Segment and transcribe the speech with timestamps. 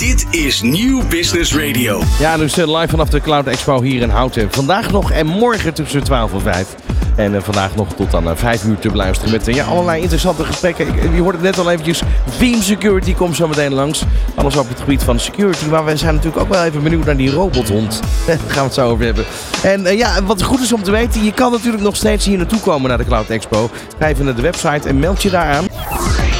[0.00, 2.02] Dit is Nieuw Business Radio.
[2.18, 4.50] Ja, dus eh, live vanaf de Cloud Expo hier in Houten.
[4.50, 6.74] Vandaag nog en morgen tussen 12 en 5.
[7.16, 10.44] En eh, vandaag nog tot aan 5 uur te beluisteren met eh, ja, allerlei interessante
[10.44, 11.14] gesprekken.
[11.14, 12.02] Je hoort het net al eventjes.
[12.28, 14.04] Veeam Security komt zo meteen langs.
[14.34, 15.64] Alles op het gebied van security.
[15.64, 18.00] Maar we zijn natuurlijk ook wel even benieuwd naar die robothond.
[18.26, 19.24] Daar gaan we het zo over hebben.
[19.62, 21.24] En eh, ja, wat goed is om te weten.
[21.24, 23.70] Je kan natuurlijk nog steeds hier naartoe komen naar de Cloud Expo.
[23.98, 25.64] Ga even naar de website en meld je daar aan.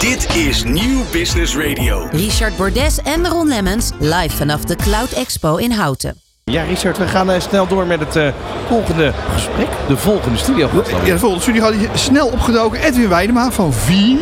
[0.01, 2.09] Dit is Nieuw Business Radio.
[2.11, 6.21] Richard Bordes en Ron Lemmens live vanaf de Cloud Expo in Houten.
[6.45, 8.33] Ja, Richard, we gaan eh, snel door met het eh,
[8.67, 9.69] volgende gesprek.
[9.89, 10.69] De volgende studio.
[11.05, 12.83] Ja, de volgende studie had hij snel opgedoken.
[12.83, 14.19] Edwin Weidema van Veeam.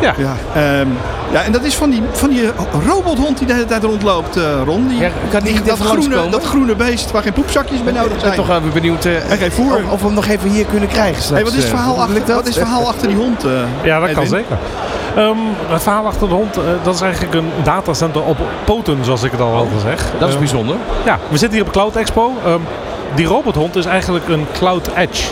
[0.00, 0.14] Ja.
[0.18, 0.88] Ja, ehm,
[1.32, 2.50] ja, en dat is van die, van die
[2.86, 4.88] robothond die de hele tijd rondloopt, eh, Ron.
[4.88, 7.92] Die, Ja, kan die die- niet dat, groene, dat groene beest waar geen poepzakjes bij
[7.92, 8.46] nodig Ik ben zijn.
[8.46, 9.12] toch even benieuwd eh,
[9.50, 9.74] voer.
[9.76, 11.42] of, of we hem nog even hier kunnen krijgen straks.
[11.42, 11.78] Hey, wat, is het eh.
[11.78, 12.34] verhaal achter, dat?
[12.36, 13.44] wat is het verhaal achter die hond?
[13.44, 13.50] eh,
[13.82, 14.56] Ja, dat kan zeker.
[15.16, 15.36] Ehm,
[15.68, 19.30] het verhaal achter de hond, eh, dat is eigenlijk een datacenter op poten, zoals ik
[19.30, 20.10] het al altijd zeg.
[20.18, 20.76] Dat is Ehm, bijzonder.
[21.04, 22.32] Ja, we zitten hier op Cloud Expo.
[22.44, 22.58] Ehm,
[23.14, 25.22] die robothond is eigenlijk een Cloud Edge.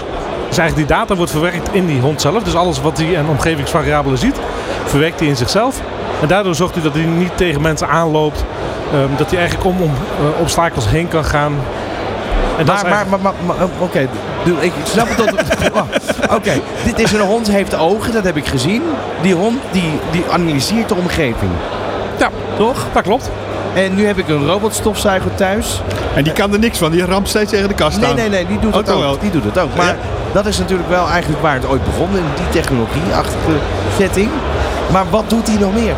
[0.54, 2.42] Dus eigenlijk die data wordt verwerkt in die hond zelf.
[2.42, 4.36] Dus alles wat hij en omgevingsvariabelen ziet,
[4.84, 5.80] verwerkt hij in zichzelf.
[6.20, 8.44] En daardoor zorgt hij dat hij niet tegen mensen aanloopt.
[8.92, 11.52] Ehm, dat hij eigenlijk om, om eh, obstakels heen kan gaan.
[12.58, 14.08] En dat Maar, maar, maar, maar, maar, oké,
[14.60, 15.32] ik snap het tot...
[15.74, 15.82] Oh,
[16.36, 16.52] Oké,
[16.84, 18.82] dit is een hond, heeft ogen, dat heb ik gezien.
[19.22, 21.50] Die hond, die, die analyseert de omgeving.
[22.18, 22.86] ja, toch?
[22.92, 23.30] Dat klopt.
[23.74, 25.80] En nu heb ik een robotstofzuiger thuis.
[26.14, 26.90] En die kan er niks van.
[26.90, 28.16] Die ramt steeds tegen de kast Nee, aan.
[28.16, 29.00] nee, nee, die doet Oh, het ook.
[29.00, 29.18] wel.
[29.18, 29.74] Die doet het ook.
[29.76, 29.96] Maar Ja.
[30.34, 33.56] Dat is natuurlijk wel eigenlijk waar het ooit begon, in die technologieachtige
[33.98, 34.30] setting.
[34.92, 35.94] Maar wat doet hij nog meer?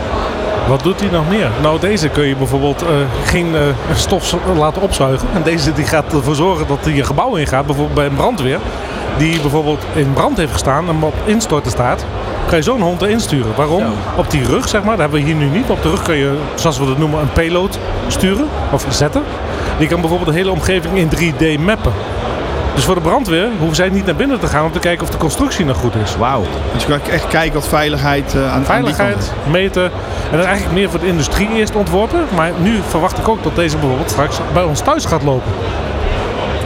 [0.69, 1.51] Wat doet hij nog meer?
[1.63, 2.89] Nou, deze kun je bijvoorbeeld eh,
[3.25, 3.61] geen eh,
[3.95, 5.29] stof laten opzuigen.
[5.35, 8.59] En deze die gaat ervoor zorgen dat hij een gebouw ingaat, bijvoorbeeld bij een brandweer.
[9.19, 12.05] Die bijvoorbeeld in brand heeft gestaan en op instorten staat.
[12.49, 13.55] Kan je zo'n hond erin sturen.
[13.57, 13.85] Waarom?
[14.17, 15.71] Op die rug, zeg maar, dat hebben we hier nu niet.
[15.71, 19.23] Op de rug kun je, zoals we dat noemen, een payload sturen of zetten.
[19.79, 21.93] Die kan bijvoorbeeld de hele omgeving in 3D mappen.
[22.77, 25.11] Dus voor de brandweer hoeven zij niet naar binnen te gaan om te kijken of
[25.11, 26.17] de constructie nog goed is.
[26.17, 26.45] Wauw.
[26.73, 29.85] Dus je kan echt kijken wat veiligheid eh, aan Veiligheid, meten.
[29.85, 32.21] En dat is eigenlijk meer voor de industrie eerst ontworpen.
[32.35, 35.53] Maar nu verwacht ik ook dat deze bijvoorbeeld straks bij ons thuis gaat lopen.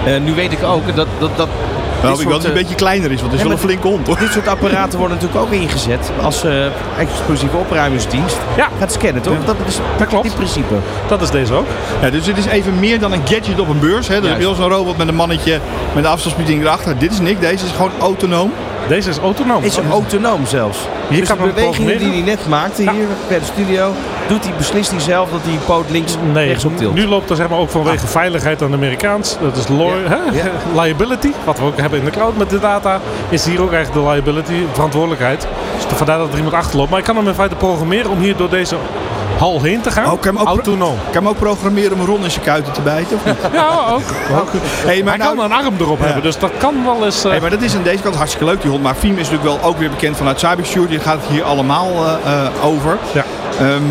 [0.05, 1.07] Eh, nu weet ik ook dat...
[1.19, 1.49] dat, dat
[2.01, 3.57] Wel, dit ik wil dat het eh, een beetje kleiner is, want het is wel
[3.57, 4.19] een flinke hond hoor.
[4.19, 6.65] Dit soort apparaten worden natuurlijk ook ingezet als eh,
[6.99, 8.37] explosieve opruimingsdienst.
[8.57, 8.69] Ja.
[8.79, 9.35] Gaat scannen, toch?
[9.45, 10.27] Dat is Dat klopt.
[10.27, 10.75] in principe.
[11.09, 11.67] Dat is deze ook.
[12.03, 14.09] Ja, dus het is even meer dan een gadget op een beurs.
[14.09, 14.21] Hè.
[14.21, 15.59] Dan heb je wel zo'n robot met een mannetje
[15.95, 16.99] met een afstandsbediening erachter.
[16.99, 18.53] Dit is niks, deze is gewoon autonoom.
[18.89, 19.63] Deze is autonoom.
[19.63, 20.79] Is hem autonoom zelfs.
[21.09, 23.93] Hier dus kan de bewegingen die hij net maakte hier bij de studio,
[24.29, 26.95] doet hij, beslist hij zelf dat hij poot links Nee, rechts op tilt.
[26.95, 29.37] nu loopt er zeg maar ook vanwege veiligheid aan de Amerikaans.
[29.41, 29.95] Dat is law- Ja.
[30.09, 30.17] hè?
[30.39, 30.51] Ja.
[30.83, 31.31] liability.
[31.45, 33.01] Wat we ook hebben in de cloud met de data.
[33.29, 35.47] Is hier ook eigenlijk de liability, verantwoordelijkheid.
[35.89, 36.91] Dus vandaar dat er iemand achterloopt.
[36.91, 38.77] Maar ik kan hem in feite programmeren om hier door deze
[39.39, 40.13] hal heen te gaan.
[40.13, 40.97] Oh, kan hem ook Autonoom.
[41.05, 43.17] Kan hem ook programmeren om Ron in zijn kuiten te bijten?
[43.17, 43.37] Of niet?
[43.53, 44.03] Ja, ook.
[44.87, 47.25] hey, maar, Hij nou, kan een arm erop hebben, dus dat kan wel eens...
[47.25, 48.83] eh, hey, maar dat is aan deze kant hartstikke leuk, die hond.
[48.83, 50.95] Maar Veeam is natuurlijk wel ook weer bekend vanuit cybersecurity.
[50.95, 52.99] Daar gaat het hier allemaal eh, eh, over.
[53.13, 53.25] Ja.
[53.59, 53.83] Ehm,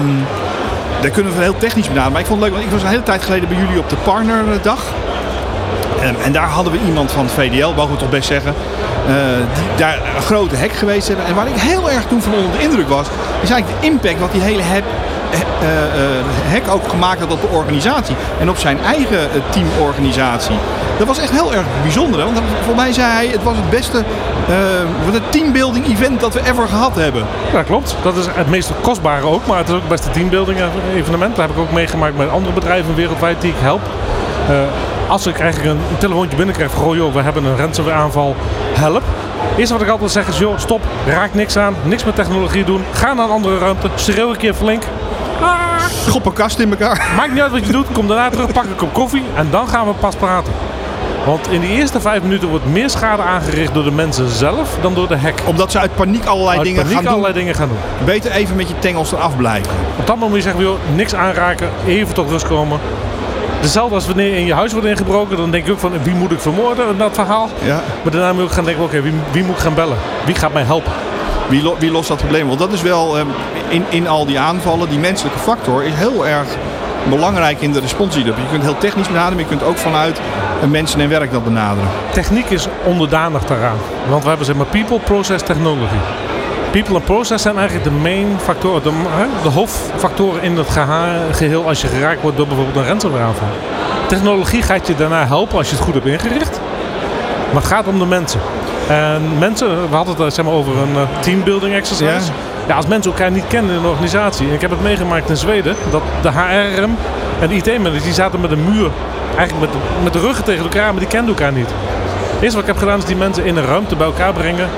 [1.02, 2.12] daar kunnen we heel technisch benaderen.
[2.12, 3.90] Maar ik vond het leuk, want ik was een hele tijd geleden bij jullie op
[3.90, 4.80] de partnerdag.
[6.02, 8.54] En, en daar hadden we iemand van het VDL, mogen we toch best zeggen,
[9.08, 9.16] eh,
[9.54, 11.26] die daar een grote hack geweest hebben.
[11.26, 13.08] En waar ik heel erg toen van onder de indruk was,
[13.42, 14.84] is eigenlijk de impact wat die hele hack,
[15.32, 18.16] eh, eh, hack ook gemaakt had op de organisatie.
[18.40, 20.56] En op zijn eigen teamorganisatie.
[20.98, 22.24] Dat was echt heel erg bijzonder.
[22.24, 24.04] Want voor mij zei hij, het was het beste
[25.06, 27.26] wat een teambuilding event dat we ever gehad hebben.
[27.54, 27.96] Ja, klopt.
[28.04, 30.60] Dat is het meest kostbare ook, maar het is ook het beste teambuilding
[30.96, 31.36] evenement.
[31.36, 33.82] Dat heb ik ook meegemaakt met andere bedrijven wereldwijd die ik help.
[35.10, 38.36] Als ik eigenlijk een telefoontje binnenkrijg van, goh joh, we hebben een ransomware aanval,
[38.74, 39.04] help.
[39.58, 42.84] Eerst wat ik altijd zeg is, joh, stop, raak niks aan, niks met technologie doen.
[42.92, 44.84] Ga naar een andere ruimte, schreeuw een keer flink.
[45.42, 45.58] Ah,
[46.06, 47.08] Schop een kast in elkaar.
[47.18, 49.68] maakt niet uit wat je doet, kom daarna terug, pak een kop koffie en dan
[49.68, 50.54] gaan we pas praten.
[51.26, 54.94] Want in de eerste vijf minuten wordt meer schade aangericht door de mensen zelf dan
[54.94, 55.42] door de hack.
[55.46, 57.12] Omdat ze uit paniek allerlei Uit dingen paniek gaan doen.
[57.14, 57.78] allerlei dingen gaan doen.
[58.06, 59.72] Beter even met je tengels eraf blijven.
[59.98, 62.80] Op dat moment moet je zeggen, joh, niks aanraken, even tot rust komen.
[63.60, 66.32] Hetzelfde als wanneer in je huis wordt ingebroken, dan denk je ook van wie moet
[66.32, 67.50] ik vermoorden in dat verhaal.
[67.64, 67.82] Ja.
[68.04, 69.98] Maar daarna moet je ook gaan denken, oké, wie, wie moet ik gaan bellen?
[70.26, 70.92] Wie gaat mij helpen?
[71.50, 72.48] Wie, lo- wie lost dat probleem?
[72.48, 73.28] Want dat is wel ehm,
[73.68, 76.48] in, in al die aanvallen, die menselijke factor is heel erg
[77.10, 78.42] belangrijk in de respons die je hebt.
[78.44, 80.22] Je kunt heel technisch benaderen, maar je kunt ook vanuit
[80.62, 81.90] eh, mensen en werk dat benaderen.
[82.12, 83.78] Techniek is onderdanig daaraan.
[84.10, 85.96] Want we hebben zeg maar people, process, technology.
[86.72, 88.92] People en process zijn eigenlijk de main factoren, de,
[89.44, 90.68] de hoofdfactoren in het
[91.32, 93.32] geheel als je geraakt wordt door bijvoorbeeld een ransomware.
[94.08, 96.60] Technologie gaat je daarna helpen als je het goed hebt ingericht.
[97.54, 98.40] Maar het gaat om de mensen.
[98.88, 102.32] En mensen, we hadden het eh, zeg maar, over een eh, teambuilding exercise.
[102.68, 104.48] Ja, als mensen elkaar niet kennen in een organisatie.
[104.48, 105.76] En ik heb het meegemaakt in Zweden.
[105.92, 106.96] Dat de HRM
[107.42, 108.90] en de IT-managers die zaten met een muur.
[109.38, 111.68] Eigenlijk met, de- met de ruggen tegen elkaar, maar die kenden elkaar niet.
[112.34, 114.70] Het eerste wat ik heb gedaan is die mensen in een ruimte bij elkaar brengen.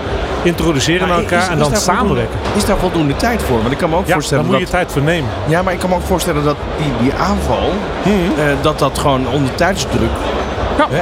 [0.44, 2.40] Introduceren naar elkaar is- en is dan daar samenwerken.
[2.56, 3.58] Is daar voldoende tijd voor?
[3.60, 4.70] Want ik kan me ook Ja, voorstellen moet je dat...
[4.70, 5.30] tijd voor nemen.
[5.48, 7.72] Ja, maar ik kan me ook voorstellen dat die, die aanval,
[8.04, 8.14] Mhm.
[8.40, 10.10] eh, dat dat gewoon onder tijdsdruk
[10.78, 10.88] Ja.
[10.90, 11.02] hè,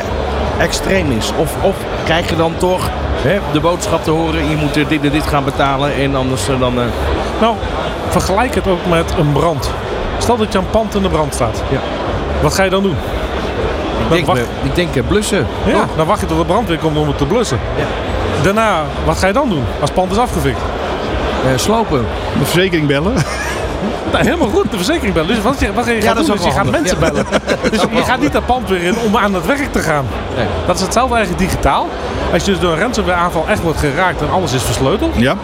[0.63, 1.31] extreem is.
[1.37, 2.89] Of, of krijg je dan toch
[3.21, 6.59] hè, de boodschap te horen, je moet dit en dit gaan betalen en anders eh,
[6.59, 6.79] dan...
[6.79, 6.85] eh,
[7.41, 7.55] Nou,
[8.09, 9.69] vergelijk het ook met een brand.
[10.17, 11.63] Stel dat je een pand in de brand staat.
[11.69, 11.79] Ja.
[12.41, 12.95] Wat ga je dan doen?
[14.09, 15.47] ik, denk, wacht- ik denk blussen.
[15.65, 17.59] Ja, dan wacht je tot de brandweer komt om het te blussen.
[18.41, 20.59] Daarna, wat ga je dan doen als het pand is afgevikt?
[21.45, 22.05] Eh, slopen.
[22.39, 23.13] De verzekering bellen.
[24.11, 25.27] Nou, helemaal goed, de verzekering bellen.
[25.35, 27.09] Dus wat, je, wat je gaat doen, is je gaat mensen Ja.
[27.11, 27.25] bellen.
[27.71, 30.05] Dus je gaat niet dat pand weer in om aan het werk te gaan.
[30.35, 30.45] Nee.
[30.65, 31.87] Dat is hetzelfde eigenlijk digitaal.
[32.33, 35.35] Als je dus door een ransomware-aanval echt wordt geraakt en alles is versleuteld, Ja.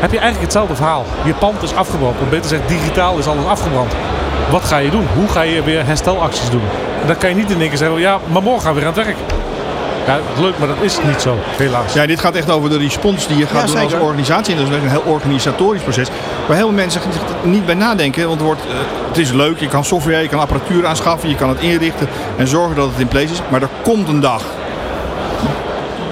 [0.00, 1.04] heb je eigenlijk hetzelfde verhaal.
[1.24, 2.14] Je pand is afgebrand.
[2.22, 3.92] Of beter gezegd, digitaal is alles afgebrand.
[4.50, 5.06] Wat ga je doen?
[5.14, 6.62] Hoe ga je weer herstelacties doen?
[7.00, 8.88] En dan kan je niet in één keer zeggen, ja, maar morgen gaan we weer
[8.88, 9.16] aan het werk.
[10.06, 11.92] Ja, leuk, maar dat is niet zo, helaas.
[11.92, 14.54] Ja, dit gaat echt over de respons die je gaat Ja, doen als organisatie.
[14.54, 16.08] En dat is een heel organisatorisch proces.
[16.46, 17.12] Waar heel veel mensen zich
[17.42, 18.20] niet bij nadenken.
[18.26, 18.74] Want het, wordt, eh,
[19.08, 22.48] het is leuk, je kan software, je kan apparatuur aanschaffen, je kan het inrichten en
[22.48, 23.40] zorgen dat het in place is.
[23.50, 24.42] Maar er komt een dag.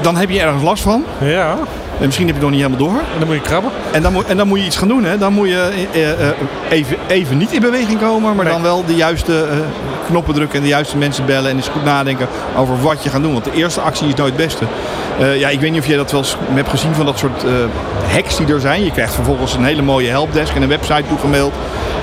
[0.01, 1.05] Dan heb je ergens last van.
[1.21, 1.57] Ja,
[1.99, 3.03] En misschien heb je het nog niet helemaal door.
[3.13, 3.71] en dan moet je krabben.
[3.93, 5.05] En dan moet, en dan moet je iets gaan doen.
[5.05, 5.19] Hè?
[5.19, 6.35] Dan moet je eh, eh, eh,
[6.71, 8.53] even, even niet in beweging komen, maar Nee.
[8.55, 9.57] dan wel de juiste eh,
[10.07, 11.51] knoppen drukken en de juiste mensen bellen.
[11.51, 13.33] En eens goed nadenken over wat je gaat doen.
[13.33, 14.65] Want de eerste actie is nooit het beste.
[15.19, 17.45] Eh, ja, ik weet niet of jij dat wel eens hebt gezien van dat soort
[17.45, 17.51] eh,
[18.15, 18.85] hacks die er zijn.
[18.85, 21.53] Je krijgt vervolgens een hele mooie helpdesk en een website toegemaild.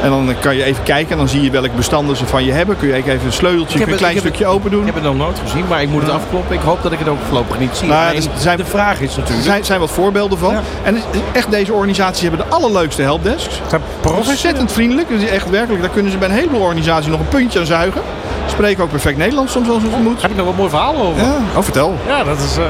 [0.04, 2.52] En dan kan je even kijken en dan zie je welke bestanden ze van je
[2.52, 2.78] hebben.
[2.78, 4.80] Kun je even een sleuteltje, een klein stukje open doen.
[4.80, 6.56] Ik heb het nog nooit gezien, maar ik moet het afkloppen.
[6.56, 7.88] Ik hoop dat ik het ook voorlopig niet zie.
[7.88, 9.46] Nou er zijn- de vraag is Er natuurlijk...
[9.48, 10.54] zijn, zijn wat voorbeelden van.
[10.54, 10.62] Ja.
[10.84, 10.98] En
[11.32, 13.62] echt deze organisaties hebben de allerleukste helpdesks.
[13.70, 13.82] Zijn.
[14.16, 15.08] Ontzettend vriendelijk.
[15.10, 18.02] Dus echt werkelijk, daar kunnen ze bij een heleboel organisaties nog een puntje aan zuigen.
[18.48, 20.22] Spreken ook perfect Nederlands soms als het moet.
[20.22, 21.22] Heb ik nog wat mooi verhaal over.
[21.24, 21.98] Ja, oh vertel.
[22.08, 22.64] Ja, dat is, eh,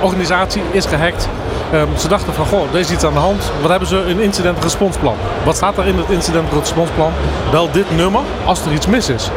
[0.00, 1.28] organisatie is gehackt.
[1.72, 3.50] Ehm, ze dachten van, goh, er is iets aan de hand.
[3.60, 3.96] Wat hebben ze?
[3.96, 5.14] Een incident responsplan.
[5.44, 7.12] Wat staat er in het incident responsplan?
[7.50, 9.30] Bel dit nummer als er iets mis is.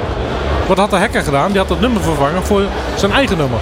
[0.67, 1.50] Wat had de hacker gedaan?
[1.50, 2.62] Die had dat nummer vervangen voor
[2.95, 3.59] zijn eigen nummer.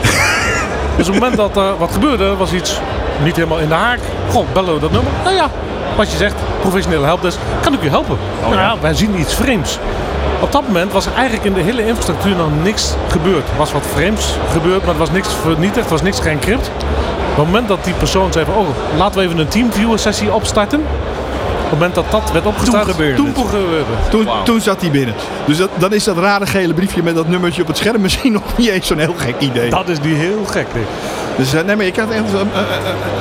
[0.97, 2.79] dus op het moment dat er wat gebeurde, was iets
[3.23, 3.99] niet helemaal in de haak.
[4.29, 5.11] Goh, bellen we dat nummer?
[5.23, 5.49] Nou ja,
[5.95, 8.17] wat je zegt, professionele helpdesk, kan ik u helpen?
[8.41, 9.79] nou ja, wij zien iets vreemds.
[10.41, 13.49] Op dat moment was er eigenlijk in de hele infrastructuur nog niks gebeurd.
[13.49, 16.71] Er was wat vreemds gebeurd, maar er was niks vernietigd, er was niks geëncrypt.
[17.33, 20.33] Op het moment dat die persoon zei van, oh, laten we even een TeamViewer sessie
[20.33, 20.79] opstarten.
[20.79, 23.91] Op het moment dat dat werd opgestart, gebeurde toen gebeurde.
[24.09, 25.15] Toen, toen zat hij binnen.
[25.45, 28.31] Dus dat, dan is dat rare gele briefje met dat nummertje op het scherm misschien
[28.31, 29.69] nog niet eens zo'n heel gek idee.
[29.69, 30.91] Dat is niet heel gek, denk ik.
[31.37, 32.47] Dus eh, nee, maar je krijgt echt een, een,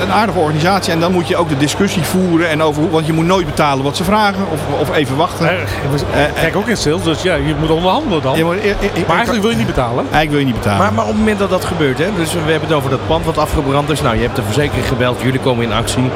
[0.03, 0.93] een aardige organisatie.
[0.93, 2.49] En dan moet je ook de discussie voeren.
[2.49, 4.45] En over, hoe- want je moet nooit betalen wat ze vragen.
[4.53, 5.49] Of, of even wachten.
[5.51, 5.55] Eh,
[5.91, 8.37] we- Kijk ook in sales, dus ja, je moet onderhandelen dan.
[8.37, 9.97] Ja, maar, eh, eh, eh, Maar eigenlijk wil je niet betalen.
[9.99, 10.79] eigenlijk wil je niet betalen.
[10.79, 13.07] Maar, maar op het moment dat dat gebeurt, hè, dus we hebben het over dat
[13.07, 14.03] pand wat afgebrand is.
[14.03, 16.11] Nou, je hebt de verzekering gebeld, jullie komen in actie.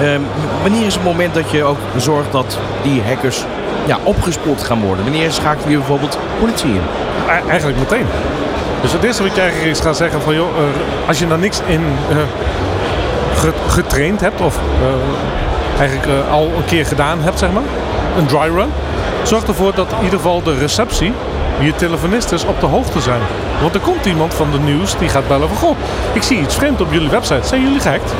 [0.00, 0.20] Ehm,
[0.62, 3.44] wanneer is het moment dat je ook zorgt dat die hackers
[3.86, 5.04] ja, opgespoord gaan worden?
[5.04, 6.80] Wanneer schakel je bijvoorbeeld politie in?
[7.28, 8.06] E- Eigenlijk meteen.
[8.82, 11.60] Dus het eerste wat eigenlijk is gaan zeggen van joh, eh, als je daar niks
[11.66, 12.16] in eh,
[13.36, 17.62] ge- getraind hebt of eh, eigenlijk al een keer gedaan hebt, zeg maar,
[18.18, 18.72] een dry run,
[19.22, 21.12] zorg ervoor dat in ieder geval de receptie,
[21.60, 23.20] je telefonisten op de hoogte zijn.
[23.60, 25.76] Want er komt iemand van de nieuws die gaat bellen van goh,
[26.12, 28.14] ik zie iets vreemd op jullie website, zijn jullie gehackt?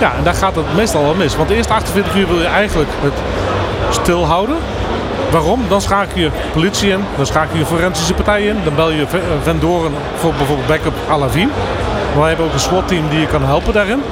[0.00, 1.36] Ja, en daar gaat het meestal wel mis.
[1.36, 3.12] Want de eerste 48 uur wil je eigenlijk het
[3.90, 4.56] stilhouden.
[5.30, 5.60] Waarom?
[5.68, 9.18] Dan schakel je politie in, dan schakel je forensische partijen in, dan bel je eh,
[9.42, 10.94] vendoren voor bijvoorbeeld backup.
[12.14, 14.02] Maar we hebben ook een SWAT-team die je kan helpen daarin.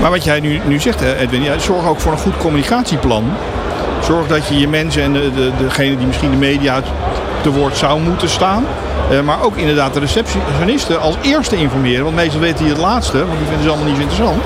[0.00, 3.24] Maar wat jij nu, nu zegt, hè, Edwin, zorg ook voor een goed communicatieplan.
[4.04, 6.80] Zorg dat je je mensen en de, de, degene die misschien de media
[7.42, 8.64] te woord zou moeten staan.
[9.10, 12.04] eh, maar ook inderdaad de receptionisten als eerste informeren.
[12.04, 14.42] Want meestal weten die het laatste, want die vinden ze allemaal niet zo interessant.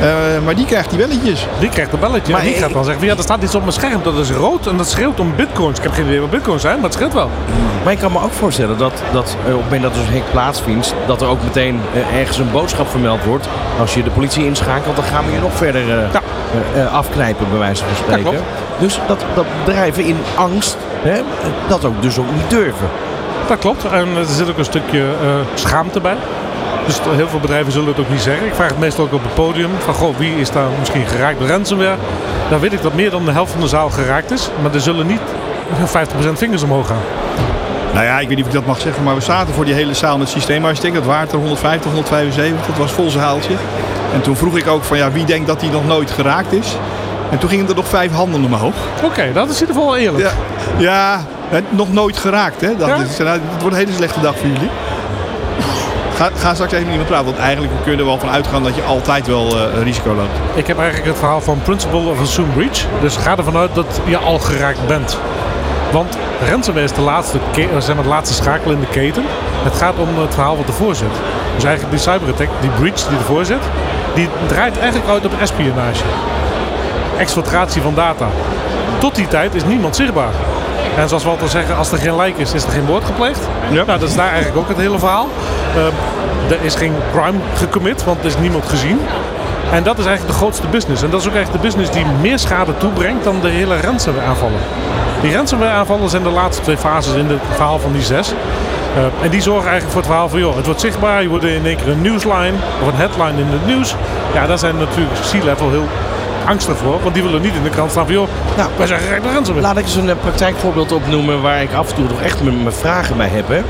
[0.00, 0.06] Eh,
[0.44, 1.46] maar die krijgt die belletjes.
[1.58, 3.54] Die krijgt een belletje Maar en die ik- gaat dan zeggen ja, er staat iets
[3.54, 5.76] op mijn scherm, dat is rood en dat schreeuwt om bitcoins.
[5.78, 7.30] Ik heb geen idee wat bitcoins zijn, maar het schreeuwt wel.
[7.84, 10.12] Maar ik kan me ook voorstellen dat, dat eh, op het moment dat er zo'n
[10.12, 13.48] hack plaatsvindt, dat er ook meteen eh, ergens een boodschap vermeld wordt.
[13.80, 16.20] Als je de politie inschakelt, dan gaan we je nog verder eh, Ja.
[16.74, 18.22] eh, eh, afknijpen, bij wijze van spreken.
[18.22, 18.42] klopt.
[18.78, 21.20] dus dat, dat bedrijven in angst hè,
[21.68, 22.88] dat ook dus ook niet durven.
[23.48, 23.84] Dat klopt.
[23.84, 26.16] En er zit ook een stukje eh, schaamte bij.
[26.86, 28.46] Dus heel veel bedrijven zullen het ook niet zeggen.
[28.46, 29.70] Ik vraag het meestal ook op het podium.
[29.78, 31.96] Van goh, wie is daar misschien geraakt door ransomware?
[32.50, 34.48] Dan weet ik dat meer dan de helft van de zaal geraakt is.
[34.62, 35.20] Maar er zullen niet
[36.26, 37.02] 50% vingers omhoog gaan.
[37.92, 39.74] Nou ja, ik weet niet of ik dat mag zeggen, maar we zaten voor die
[39.74, 40.94] hele zaal met systeemarchitect.
[40.94, 43.54] Dat waard er 150, 175, dat was vol zaaltje.
[44.14, 46.76] En toen vroeg ik ook van ja, wie denkt dat hij nog nooit geraakt is?
[47.30, 48.74] En toen gingen er nog vijf handen omhoog.
[49.04, 50.24] Oké, dat is in ieder geval eerlijk.
[50.24, 50.30] Ja,
[50.78, 52.76] ja nog nooit geraakt hè.
[52.76, 52.96] Dat Ja?
[52.96, 54.70] is, nou, het wordt een hele slechte dag voor jullie.
[56.14, 58.62] Ga, ga straks even met iemand praten, want eigenlijk kunnen we er wel van uitgaan
[58.62, 60.38] dat je altijd wel eh, risico loopt.
[60.54, 62.86] Ik heb eigenlijk het verhaal van Principle of Assume Breach.
[63.00, 65.18] Dus ga ervan uit dat je al geraakt bent.
[65.92, 66.18] Want
[66.48, 69.24] ransomware is de laatste, eh, de laatste schakel in de keten.
[69.62, 71.12] Het gaat om het verhaal wat ervoor zit.
[71.54, 73.62] Dus eigenlijk die cyberattack, die breach die ervoor zit,
[74.14, 76.04] die draait eigenlijk uit op espionage.
[77.18, 78.28] Exfiltratie van data.
[78.98, 80.32] Tot die tijd is niemand zichtbaar.
[80.98, 83.40] En zoals we altijd zeggen, als er geen lijk is, is er geen moord gepleegd.
[83.70, 83.84] Ja.
[83.84, 85.28] Nou, dat is daar eigenlijk ook het hele verhaal.
[85.76, 89.00] Ehm, er is geen crime gecommit, want er is niemand gezien.
[89.72, 91.02] En dat is eigenlijk de grootste business.
[91.02, 94.26] En dat is ook eigenlijk de business die meer schade toebrengt dan de hele ransomware
[94.26, 94.60] aanvallen.
[95.20, 98.32] Die ransomware aanvallen zijn de laatste twee fases in het verhaal van die zes.
[98.96, 101.44] Eh, en die zorgen eigenlijk voor het verhaal van, joh, het wordt zichtbaar, je wordt
[101.44, 103.94] in één keer een newsline of een headline in het nieuws.
[104.34, 105.88] Ja, daar zijn natuurlijk C-level heel
[106.46, 109.00] angstig voor, want die willen niet in de krant staan van, joh, Nou, wij zijn
[109.22, 109.66] door ransomware.
[109.66, 112.62] Laat ik eens een eh, praktijkvoorbeeld opnoemen waar ik af en toe toch echt mijn
[112.62, 113.48] mijn vragen bij heb.
[113.48, 113.62] Hè.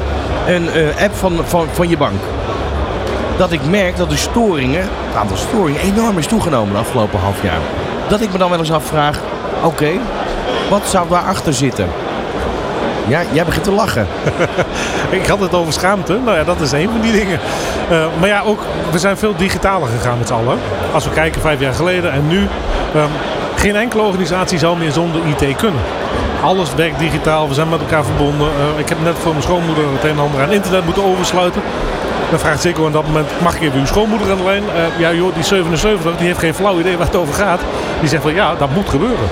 [0.55, 2.21] Een eh, app van, van, van je bank.
[3.37, 7.43] Dat ik merk dat de storingen, het aantal storingen enorm is toegenomen de afgelopen half
[7.43, 7.61] jaar.
[8.09, 9.21] Dat ik me dan wel eens afvraag,
[9.63, 9.91] oké,
[10.71, 11.89] wat zou daarachter zitten?
[13.07, 14.07] Ja, jij begint te lachen.
[15.11, 16.19] Ik had het over schaamte.
[16.25, 17.41] Nou ja, dat is een van die dingen.
[17.91, 20.59] Eh, maar ja, ook, we zijn veel digitaler gegaan met z'n allen.
[20.93, 22.49] Als we kijken vijf jaar geleden en nu.
[22.95, 23.11] Ehm,
[23.55, 25.81] geen enkele organisatie zou meer zonder IT kunnen.
[26.43, 28.49] Alles werkt digitaal, we zijn met elkaar verbonden.
[28.49, 31.63] Eh, ik heb net voor mijn schoonmoeder het een en ander aan internet moeten oversluiten.
[32.31, 34.63] Dan vraagt zeker op dat moment, mag ik even uw schoonmoeder aan de lijn?
[34.75, 37.61] Eh, ja joh, die 77, die heeft geen flauw idee waar het over gaat.
[38.01, 39.29] Die zegt van ja, dat moet gebeuren.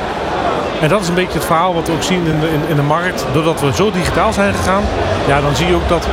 [0.81, 2.77] En dat is een beetje het verhaal wat we ook zien in de, in, in
[2.77, 3.25] de markt.
[3.33, 4.83] Doordat we zo digitaal zijn gegaan,
[5.27, 6.07] ja, dan zie je ook dat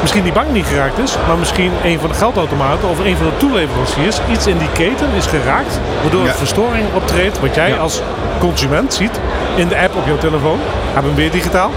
[0.00, 3.26] misschien die bank niet geraakt is, maar misschien een van de geldautomaten of een van
[3.26, 6.28] de toeleveranciers iets in die keten is geraakt, waardoor Ja.
[6.28, 8.00] er verstoring optreedt, wat jij als
[8.38, 9.20] consument ziet
[9.54, 10.58] in de app op jouw telefoon.
[10.92, 11.70] Hebben we weer digitaal.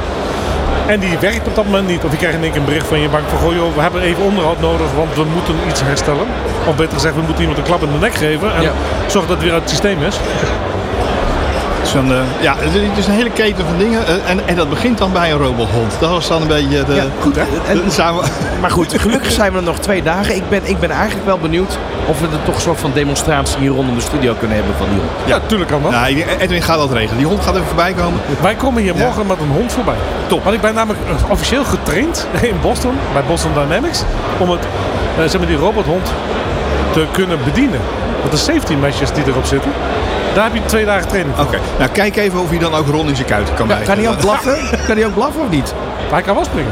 [0.85, 2.03] En die werkt op dat moment niet.
[2.03, 3.81] Of je krijgt in één keer een bericht van je bank van goh joh, we
[3.81, 6.25] hebben even onderhoud nodig, want we moeten iets herstellen.
[6.67, 8.71] Of beter gezegd, we moeten iemand een klap in de nek geven en Ja.
[9.07, 10.19] zorg dat het weer uit het systeem is.
[11.93, 14.07] Dan, eh, ja, het is- een hele keten van dingen.
[14.07, 15.93] eh, en, en dat begint dan bij een robothond.
[16.00, 16.93] Dat was dan een beetje de...
[16.93, 17.43] Ja, goed, hè?
[17.67, 18.23] En- de samen,
[18.62, 20.35] Maar goed, gelukkig zijn we er nog twee dagen.
[20.35, 23.59] Ik ben, ik ben eigenlijk wel benieuwd of we er toch een soort van demonstratie
[23.59, 25.09] hier rondom de studio kunnen hebben van die hond.
[25.25, 25.91] Ja, tuurlijk kan dat.
[25.91, 27.17] nou, Edwin gaat dat regelen.
[27.17, 28.19] Die hond gaat even voorbij komen.
[28.41, 29.03] Wij komen hier Ja.
[29.03, 29.95] morgen met een hond voorbij.
[30.27, 30.43] Top.
[30.43, 34.03] Want ik ben namelijk eh, officieel getraind in Boston, bij Boston Dynamics,
[34.38, 34.59] om het,
[35.17, 36.12] eh, zeg maar die robothond
[36.93, 37.79] te kunnen bedienen.
[38.19, 39.71] Want de safety meshes die erop zitten,
[40.35, 41.45] daar heb je twee dagen training voor.
[41.45, 43.85] Oké, nou kijk even of hij dan ook Ron in zijn kuiten kan bijten.
[43.85, 44.57] kan hij ook blaffen?
[44.87, 45.73] Kan hij ook blaffen of niet?
[46.11, 46.71] Hij kan wel springen.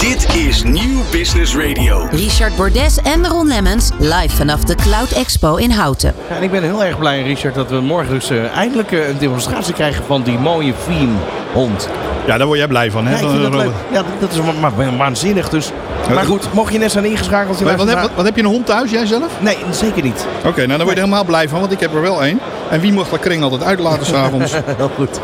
[0.00, 2.06] Dit is Nieuw Business Radio.
[2.10, 6.14] Richard Bordes en Ron Lemmens live vanaf de Cloud Expo in Houten.
[6.28, 9.08] Ja, en ik ben heel erg blij, Richard, dat we morgen dus eh, eindelijk eh,
[9.08, 11.16] een demonstratie krijgen van die mooie Veem
[11.52, 11.88] hond.
[12.28, 13.14] Ja, daar word jij blij van, hè?
[13.14, 13.52] Ja, dat leuk.
[13.52, 13.72] robot.
[13.92, 15.72] Ja, dat is wa- waanzinnig dus.
[16.14, 17.58] Maar goed, mocht je net zijn ingeschakeld...
[17.58, 19.32] je Wat, heb, wat, heb je een hond thuis, jij zelf?
[19.40, 20.26] Nee, zeker niet.
[20.44, 22.40] Oké, nou dan word je er helemaal blij van, want ik heb er wel één.
[22.70, 24.52] En wie mag dat kring altijd uitlaten s'avonds?
[24.76, 25.20] Heel goed.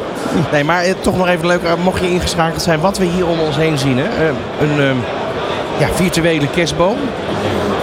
[0.52, 3.26] Nee, maar eh, toch nog even leuk, eh, mocht je ingeschakeld zijn, wat we hier
[3.26, 3.98] om ons heen zien.
[3.98, 4.04] Hè?
[4.04, 4.26] Eh,
[4.60, 4.96] een ehm,
[5.78, 6.96] ja, virtuele kerstboom,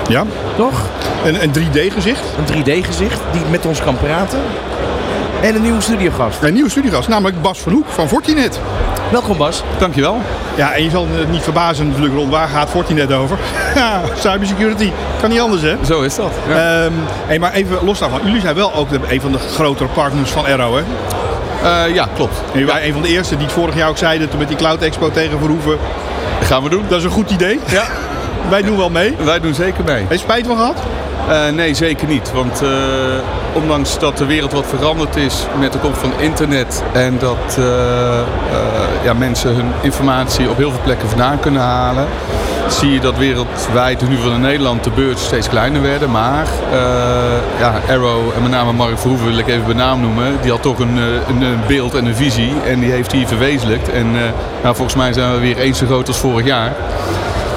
[0.08, 0.24] ja,
[0.56, 0.82] toch?
[1.26, 2.24] een, een 3D-gezicht.
[2.38, 4.40] Een 3D-gezicht die met ons kan praten.
[5.42, 6.44] En een nieuwe studiogast.
[6.44, 8.60] Een nieuwe studiogast, namelijk Bas van Hoek van Fortinet.
[9.12, 9.64] Welkom Bas.
[9.80, 10.22] Dankjewel.
[10.56, 13.38] Ja, en je zal het niet verbazen natuurlijk rond waar gaat Fortinet over?
[13.76, 14.92] Ja, cybersecurity.
[15.22, 15.76] Kan niet anders, hè?
[15.86, 16.32] Zo is dat.
[16.48, 16.84] Ja.
[16.84, 16.92] Ehm,
[17.26, 18.20] hey, maar even los daarvan.
[18.24, 20.84] Jullie zijn wel ook de, een van de grotere partners van Arrow, hè?
[21.64, 22.38] Eh, ja, klopt.
[22.38, 24.48] En jullie waren een van de eerste die het vorig jaar ook zeiden toen met
[24.48, 25.78] die Cloud Expo tegen Verhoeven.
[26.40, 26.84] Dat gaan we doen.
[26.88, 27.60] Dat is een goed idee.
[27.68, 27.84] Ja,
[28.50, 29.16] Wij doen wel mee.
[29.24, 30.00] wij doen zeker mee.
[30.00, 30.78] Heb je spijt van gehad?
[31.30, 32.32] Eh, nee, zeker niet.
[32.32, 32.70] Want eh,
[33.54, 37.66] ondanks dat de wereld wat veranderd is met de komst van internet en dat eh,
[39.04, 42.08] ja, mensen hun informatie op heel veel plekken vandaan kunnen halen,
[42.68, 46.12] zie je dat wereldwijd, ieder geval in Nederland, de beurzen steeds kleiner werden.
[46.12, 46.48] Maar
[47.60, 50.62] ja, Arrow en met name Mark Verhoeven wil ik even bij naam noemen, die had
[50.62, 53.90] toch een, een, beeld en een visie en die heeft die verwezenlijkt.
[53.90, 54.12] En
[54.64, 56.72] nou, volgens mij zijn we weer eens zo groot als vorig jaar.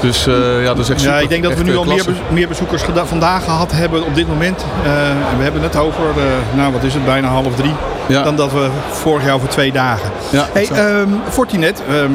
[0.05, 1.15] Dus eh, ja, dat is echt super.
[1.15, 1.85] Ja, ik denk dat we nu eh, al
[2.31, 4.65] meer, bezoekers vandaag gehad hebben op dit moment.
[4.85, 7.75] Eh, en we hebben het over, eh, nou wat is het, bijna half drie.
[8.07, 8.23] Ja.
[8.23, 10.11] Dan dat we vorig jaar voor twee dagen.
[10.31, 12.13] Ja, Hey, ehm, Fortinet, ehm,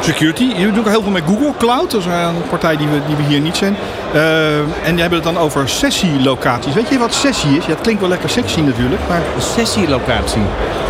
[0.00, 0.44] security.
[0.44, 1.90] Jullie doen ook heel veel met Google Cloud.
[1.90, 3.76] Dat is een partij die we, die we hier niet zijn.
[4.14, 4.22] Ehm,
[4.84, 6.74] en die hebben het dan over sessielocaties.
[6.74, 7.64] Weet je wat sessie is?
[7.64, 9.00] Ja, het klinkt wel lekker sexy natuurlijk.
[9.08, 10.42] Maar Een sessielocatie.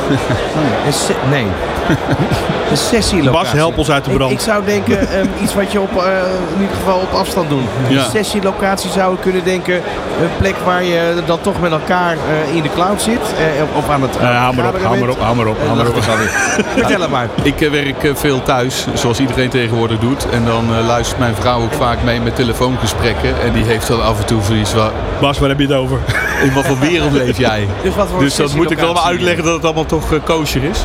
[1.31, 1.47] Nee.
[2.71, 3.43] Een sessielocatie.
[3.45, 4.33] Bas, help ons uit de brand.
[4.33, 6.05] ik zou denken, ehm, iets wat je op, eh,
[6.55, 7.65] in ieder geval op afstand doen.
[7.89, 8.05] Ja.
[8.05, 9.75] Een sessielocatie zou ik kunnen denken.
[9.75, 13.19] Een plek waar je dan toch met elkaar eh, in de cloud zit.
[13.39, 15.77] eh, of aan het Eh, hou maar op, hou maar op, hou maar op, hou
[15.77, 15.95] maar op.
[16.11, 16.29] alweer.
[16.77, 17.29] Vertel het maar.
[17.43, 20.27] Ik werk eh, veel thuis, zoals iedereen tegenwoordig doet.
[20.31, 23.41] En dan eh, luistert mijn vrouw ook vaak mee met telefoongesprekken.
[23.43, 25.99] En die heeft dan af en toe zoiets van, Bas, waar heb je het over?
[26.43, 27.69] in wat voor wereld leef jij?
[27.83, 29.11] Dus wat voor Dus dat moet ik wel maar sessielocatie?
[29.11, 30.85] uitleggen dat het allemaal toch kosher is.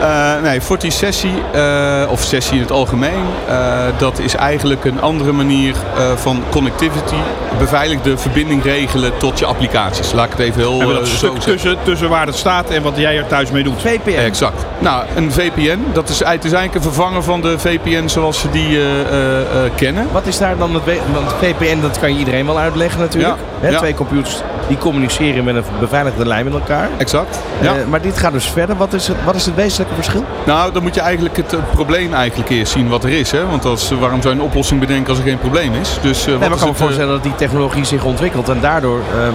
[0.00, 5.00] Eh, nee, Forti Sessie, eh, of Sessie in het algemeen, eh, dat is eigenlijk een
[5.00, 7.14] andere manier eh, van connectivity.
[7.58, 10.12] Beveiligde verbinding regelen tot je applicaties.
[10.12, 12.96] Laat ik het even heel eh, dat zo tussen, tussen waar het staat en wat
[12.96, 13.80] jij er thuis mee doet.
[13.80, 14.08] VPN.
[14.08, 14.66] Exact.
[14.78, 18.50] Nou, een VPN, dat is, het is eigenlijk een vervanger van de VPN zoals ze
[18.50, 20.06] die eh, eh, eh, kennen.
[20.12, 20.82] Wat is daar dan het...
[21.12, 23.34] Want VPN, dat kan je iedereen wel uitleggen natuurlijk.
[23.34, 23.78] Ja, Hè, ja.
[23.78, 26.88] Twee computers die communiceren met een beveiligde lijn met elkaar.
[26.96, 27.38] Exact.
[27.60, 27.74] Ja.
[27.76, 28.76] Eh, maar dit gaat dus verder.
[28.76, 30.24] Wat is het, wat is het wezenlijke verschil?
[30.46, 33.30] Nou, dan moet je eigenlijk het eh, probleem eigenlijk eerst zien wat er is.
[33.30, 33.46] Hè?
[33.46, 35.98] Want als, waarom zou je een oplossing bedenken als er geen probleem is?
[36.02, 38.60] Dus, eh, Nee, maar ik kan me eh, voorstellen dat die technologie zich ontwikkelt en
[38.60, 39.32] daardoor eh, eh,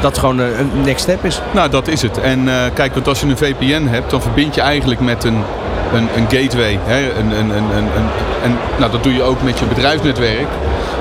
[0.00, 1.40] dat gewoon eh, een next step is.
[1.50, 2.20] Nou, dat is het.
[2.20, 5.42] En eh, kijk, want als je een VPN hebt, dan verbind je eigenlijk met een,
[5.94, 6.78] een, een gateway.
[6.84, 7.12] Hè?
[7.18, 8.08] Een, een, een, een,
[8.42, 10.48] en, nou, dat doe je ook met je bedrijfsnetwerk.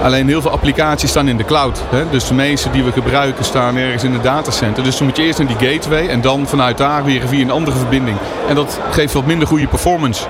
[0.03, 1.83] Alleen heel veel applicaties staan in de cloud.
[1.89, 2.09] Hè?
[2.09, 4.83] Dus de meeste die we gebruiken staan ergens in het datacenter.
[4.83, 7.51] Dus dan moet je eerst naar die gateway en dan vanuit daar weer via een
[7.51, 8.17] andere verbinding.
[8.49, 10.23] En dat geeft wat minder goede performance.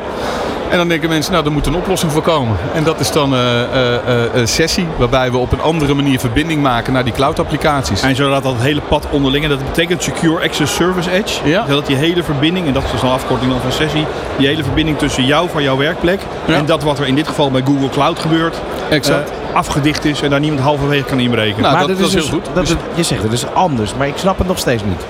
[0.70, 2.58] En dan denken mensen, nou, er moet een oplossing voor komen.
[2.74, 6.20] En dat is dan eh, eh, eh, een sessie waarbij we op een andere manier
[6.20, 8.02] verbinding maken naar die cloud-applicaties.
[8.02, 11.50] En zodat dat hele pad onderling, en dat betekent Secure Access Service Edge.
[11.50, 11.66] Ja.
[11.68, 14.06] Zodat die hele verbinding, en dat is dus een afkorting dan van sessie,
[14.38, 16.54] die hele verbinding tussen jou van jouw werkplek Ja.
[16.56, 18.56] en dat wat er in dit geval bij Google Cloud gebeurt,
[18.90, 19.30] Exact.
[19.30, 21.62] eh, afgedicht is en daar niemand halverwege kan inbreken.
[21.62, 22.46] Nou, maar dat- dat is dus, heel goed.
[22.54, 25.02] Dat Dus- je zegt het is anders, maar ik snap het nog steeds niet.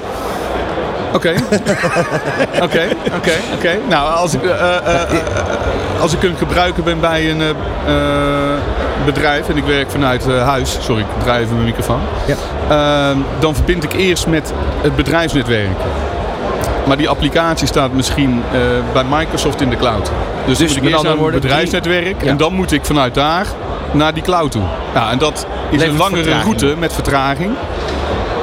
[1.13, 1.34] Oké.
[2.65, 2.82] Oké,
[3.15, 3.70] oké, oké.
[3.89, 7.50] Nou, als ik, eh, eh, eh, eh, als ik een gebruiker ben bij een eh,
[7.50, 7.56] eh,
[9.06, 12.36] bedrijf en ik werk vanuit eh, huis, sorry, ik draai even mijn microfoon, Ja.
[13.10, 15.70] Ehm, dan verbind ik eerst met het bedrijfsnetwerk.
[16.88, 18.60] Maar die applicatie staat misschien eh,
[18.94, 20.12] bij Microsoft in de cloud.
[20.46, 23.13] Dus, Dus dan moet ik eerst andere naar het bedrijfsnetwerk en dan moet ik vanuit
[23.13, 23.45] daar
[23.91, 24.62] naar die cloud toe.
[24.93, 26.60] Ja, en dat is Levert een langere vertraging.
[26.60, 27.52] route met vertraging.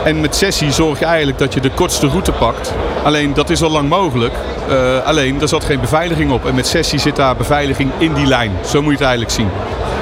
[0.05, 2.75] En met sessie zorg je eigenlijk dat je de kortste route pakt.
[3.05, 4.33] Alleen dat is al lang mogelijk.
[4.69, 6.47] Eh, alleen daar zat geen beveiliging op.
[6.47, 8.51] En met sessie zit daar beveiliging in die lijn.
[8.67, 9.49] Zo moet je het eigenlijk zien.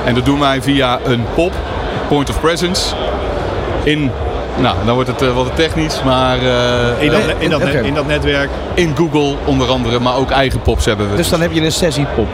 [0.04, 1.52] En dat doen wij via een POP,
[2.08, 2.94] Point of Presence.
[3.84, 4.10] In,
[4.56, 7.84] nou dan wordt het eh, wat technisch, maar eh, in, dat, eh, in, dat, net-
[7.84, 8.48] in dat netwerk.
[8.74, 11.16] in Google onder andere, maar ook eigen POPs hebben we.
[11.16, 12.28] Dus dan heb je een sessiepop.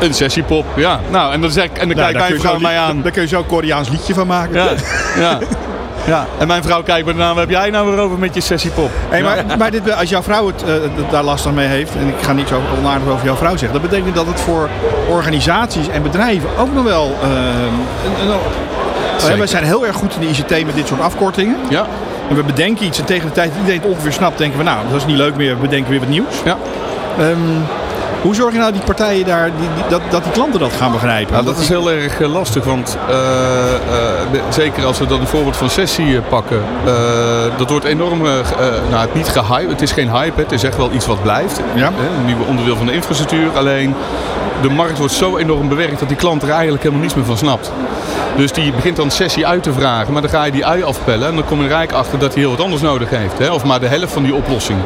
[0.00, 1.00] Een sessiepop, ja.
[1.10, 3.02] Nou, en dan, zeg ik, en dan Nou, kijkt mijn je vrouw mij aan.
[3.02, 4.54] daar kun je zo een Koreaans liedje van maken.
[4.54, 4.68] Ja,
[5.18, 5.38] ja.
[6.06, 8.90] Ja, en mijn vrouw kijkt me wat heb jij nou weer over met je sessiepop?
[9.08, 10.72] Hey, maar maar dit, als jouw vrouw het, eh,
[11.10, 13.80] daar last aan mee heeft, en ik ga niks over, onaardig over jouw vrouw zeggen,
[13.80, 14.68] dat betekent dat het voor
[15.08, 17.16] organisaties en bedrijven ook nog wel.
[17.22, 18.38] eh, een- een-
[19.22, 19.38] Zeker.
[19.40, 21.56] we zijn heel erg goed in de ICT met dit soort afkortingen.
[21.68, 21.86] Ja,
[22.28, 24.64] En we bedenken iets en tegen de tijd dat iedereen het ongeveer snapt, denken we,
[24.64, 26.34] nou, dat is niet leuk meer, we bedenken weer wat nieuws.
[26.44, 26.56] ja.
[27.18, 27.38] Ehm,
[28.22, 30.92] hoe zorg je nou die partijen daar, die, die- dat, dat die klanten dat gaan
[30.92, 31.32] begrijpen?
[31.32, 35.26] Nou, dat is heel erg eh, lastig, want eh, eh, zeker als we dan een
[35.26, 36.62] voorbeeld van sessie pakken,
[37.56, 40.90] dat wordt enorm, nou het niet gehype, het is geen hype, het is echt wel
[40.92, 41.60] iets wat blijft.
[41.74, 41.90] Ja.
[41.96, 43.94] Hè, een nieuwe onderdeel van de infrastructuur, alleen
[44.62, 47.36] de markt wordt zo enorm bewerkt dat die klant er eigenlijk helemaal niets meer van
[47.36, 47.72] snapt.
[48.36, 51.28] Dus die begint dan sessie uit te vragen, maar dan ga je die ui afpellen
[51.28, 53.38] en dan kom je er eigenlijk achter dat hij heel wat anders nodig heeft.
[53.38, 53.50] Hè?
[53.50, 54.78] Of maar de helft van die oplossing.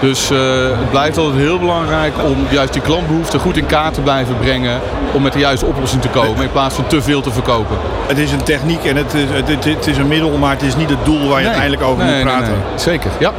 [0.00, 0.38] Dus eh,
[0.78, 4.80] het blijft altijd heel belangrijk om juist die klantbehoeften goed in kaart te blijven brengen.
[5.12, 7.76] Om met de juiste oplossing te komen in plaats van te veel te verkopen.
[8.06, 10.62] Het is een techniek en het is, het, het- het is een middel, maar het
[10.62, 12.48] is niet het doel waar je uiteindelijk over Nee, moet praten.
[12.48, 12.78] nee.
[12.78, 13.32] Zeker, ja.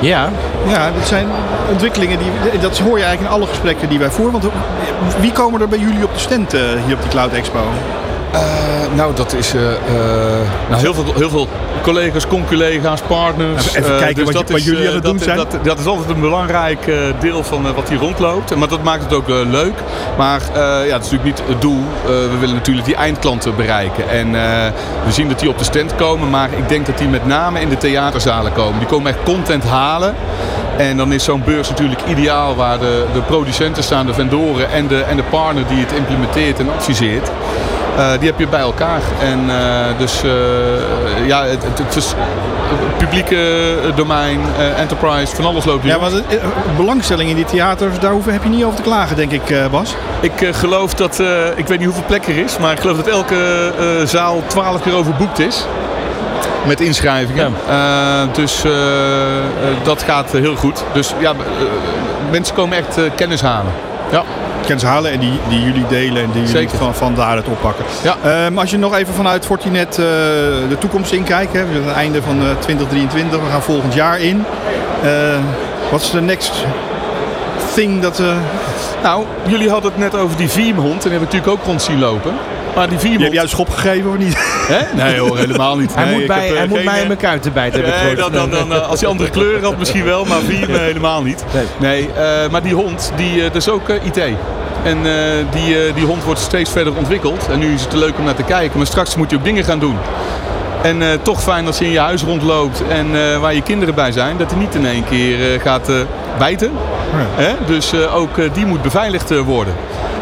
[0.00, 0.30] Ja,
[0.66, 1.26] Ja, dat zijn
[1.70, 2.60] ontwikkelingen die.
[2.60, 4.40] Dat hoor je eigenlijk in alle gesprekken die wij voeren.
[4.40, 4.52] Want
[5.20, 7.60] wie komen er bij jullie op de stand eh, hier op die Cloud Expo?
[8.32, 8.40] Eh,
[8.94, 9.78] nou, dat is eh, eh,
[10.68, 11.48] nou, heel, veel, heel veel
[11.82, 13.66] collega's, conculega's, partners.
[13.66, 15.36] Even- even kijken wat je- dat wat jullie aan het dat, doen zijn.
[15.36, 18.56] Dat, dat is altijd een belangrijk deel van wat hier rondloopt.
[18.56, 19.72] Maar dat maakt het ook leuk.
[20.16, 20.60] Maar ja,
[20.94, 21.82] het is natuurlijk niet het doel.
[22.04, 24.08] We willen natuurlijk die eindklanten bereiken.
[24.08, 24.32] En
[25.04, 26.30] we zien dat die op de stand komen.
[26.30, 28.78] Maar ik denk dat die met name in de theaterzalen komen.
[28.78, 30.14] Die komen echt content halen.
[30.76, 34.86] En dan is zo'n beurs natuurlijk ideaal waar de, de producenten staan, de vendoren en
[34.86, 37.30] de, en de partner die het implementeert en adviseert.
[37.98, 39.00] Eh, die heb je bij elkaar.
[39.20, 40.30] En eh, dus eh,
[41.26, 42.14] ja, het, het,
[42.96, 43.36] publieke
[43.94, 44.40] domein,
[44.76, 45.92] enterprise, van alles loopt hier.
[45.92, 46.22] Ja, want
[46.76, 49.94] belangstelling in die theaters, daar hoef- heb je niet over te klagen, denk ik, Bas.
[50.20, 51.22] Ik geloof dat,
[51.56, 53.72] ik weet niet hoeveel plek er is, maar ik geloof dat elke
[54.04, 55.64] zaal 12 keer overboekt is.
[56.66, 57.54] met inschrijvingen.
[57.68, 58.62] Eh, dus
[59.82, 60.84] dat gaat heel goed.
[60.92, 61.32] Dus ja,
[62.30, 63.72] mensen komen echt kennis halen.
[64.10, 64.22] Ja.
[64.68, 67.84] Kennis halen en die, die jullie delen en die jullie van, van daaruit oppakken.
[68.02, 68.16] Ja.
[68.24, 70.04] Ehm, als je nog even vanuit Fortinet eh,
[70.68, 71.52] de toekomst inkijkt.
[71.52, 74.44] Hè, we zijn aan het einde van eh, 2023, we gaan volgend jaar in.
[75.02, 75.10] Eh,
[75.90, 76.52] wat is de next
[77.74, 78.20] thing dat...
[78.20, 78.36] eh
[79.02, 80.92] Nou, jullie hadden het net over die Veemhond.
[81.04, 82.32] En die hebben natuurlijk ook rond zien lopen.
[82.74, 83.32] Maar die die heb Veemhond...
[83.32, 84.36] jij een schop gegeven of niet?
[84.68, 84.94] Hè?
[84.94, 85.94] Nee hoor, helemaal niet.
[85.94, 87.80] Hij Nee, moet, bij, heb, eh, hij moet mij in mijn kuiten bijten.
[87.80, 90.80] Nee, dan, dan, dan, eh, als hij andere kleuren had misschien wel, maar Veem eh,
[90.80, 91.44] helemaal niet.
[91.52, 91.64] Nee.
[91.78, 92.08] Nee,
[92.50, 94.20] maar die hond, die, dat is ook IT.
[94.84, 94.98] En
[95.50, 97.48] die, die hond wordt steeds verder ontwikkeld.
[97.50, 98.78] En nu is het te leuk om naar te kijken.
[98.78, 99.96] Maar straks moet je ook dingen gaan doen.
[100.82, 104.36] En toch fijn als je in je huis rondloopt en waar je kinderen bij zijn,
[104.36, 105.90] dat hij niet in één keer gaat
[106.38, 106.70] bijten.
[107.34, 107.52] Hè?
[107.66, 109.74] Dus ook die moet beveiligd worden.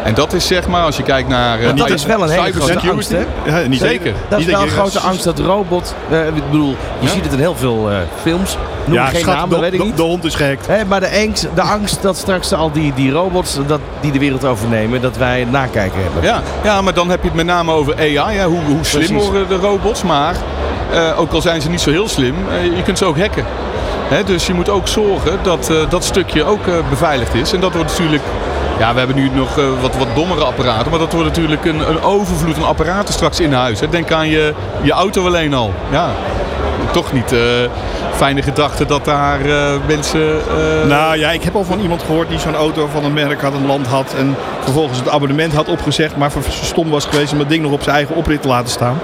[0.07, 1.59] En dat is zeg maar, als je kijkt naar...
[1.59, 3.25] eh, dat is wel een hele grote angst, hè?
[3.45, 4.13] Ja, niet Zeker.
[4.29, 5.95] Dat is wel een grote angst dat robot...
[6.09, 7.11] eh, ik bedoel, je Ja?
[7.11, 8.57] ziet het in heel veel eh, films.
[8.85, 9.97] Noem Ja, geen de, weet ik niet.
[9.97, 10.67] de hond is gehackt.
[10.67, 14.19] Hè, maar de angst, de angst dat straks al die, die robots dat, die de
[14.19, 16.23] wereld overnemen, dat wij het nakijken hebben.
[16.23, 18.37] Ja, ja, maar dan heb je het met name over AI.
[18.37, 18.45] Hè?
[18.45, 20.03] Hoe, hoe slim worden de robots.
[20.03, 20.35] Maar
[20.93, 22.35] eh, ook al zijn ze niet zo heel slim,
[22.75, 23.45] je kunt ze ook hacken.
[24.07, 24.23] Hè?
[24.23, 27.53] Dus je moet ook zorgen dat eh, dat stukje ook eh, beveiligd is.
[27.53, 28.23] En dat wordt natuurlijk...
[28.79, 30.89] Ja, we hebben nu nog eh, wat, wat dommere apparaten.
[30.89, 33.79] Maar dat wordt natuurlijk een, een overvloed aan apparaten straks in huis.
[33.79, 33.89] Hè?
[33.89, 35.73] Denk aan je, je auto alleen al.
[35.91, 36.09] Ja,
[36.91, 37.39] toch niet eh,
[38.13, 40.41] fijne gedachte dat daar eh, mensen...
[40.87, 43.53] Nou ja, ik heb al van iemand gehoord die zo'n auto van een merk had,
[43.53, 44.13] een land had.
[44.17, 46.15] En vervolgens het abonnement had opgezegd.
[46.15, 48.99] Maar stom was geweest om dat ding nog op zijn eigen oprit te laten staan.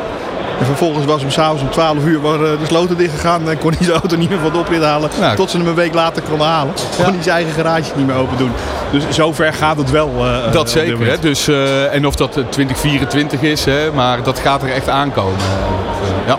[0.63, 3.49] En vervolgens was hem s'avonds om 12 uur waar, eh, de sloten dichtgegaan.
[3.49, 5.09] En kon hij zijn auto niet meer van de oprit halen.
[5.19, 5.35] Nou.
[5.35, 6.73] Tot ze hem een week later konden halen.
[6.95, 8.51] Kon hij zijn eigen garage niet meer open doen.
[8.91, 10.09] Dus zover gaat het wel.
[10.17, 11.05] eh, Dat op dit zeker.
[11.07, 11.19] Hè?
[11.19, 13.91] Dus, eh, en of dat eh, 2024 is, hè?
[13.91, 15.37] maar dat gaat er echt aankomen.
[15.39, 16.37] Eh, ja.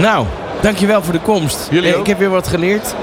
[0.00, 0.26] Nou,
[0.60, 1.66] dankjewel voor de komst.
[1.70, 2.00] Jullie Eh, ook.
[2.00, 2.94] Ik heb weer wat geleerd.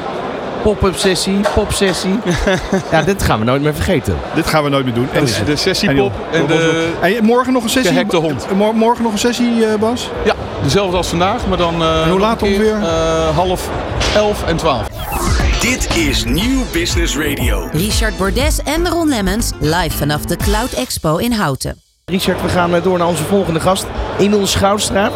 [0.68, 2.20] Pop-up sessie, pop sessie.
[2.92, 4.16] ja, dit gaan we nooit meer vergeten.
[4.36, 5.08] Dit gaan we nooit meer doen.
[5.14, 7.92] En, Dus de sessiepop en En de, Hey, morgen nog een sessie.
[7.92, 8.46] gehackte hond.
[8.56, 10.10] Mor- morgen nog een sessie, eh, Bas?
[10.26, 12.76] ja, dezelfde als vandaag, maar dan eh, hoe laat ongeveer?
[12.82, 13.70] eh, half
[14.16, 14.88] elf en twaalf.
[15.62, 17.68] Dit is Nieuw Business Radio.
[17.72, 21.82] Richard Bordes en Ron Lemmens live vanaf de Cloud Expo in Houten.
[22.06, 23.86] Richard, we gaan eh, door naar onze volgende gast,
[24.20, 25.12] Emil Schoutstra.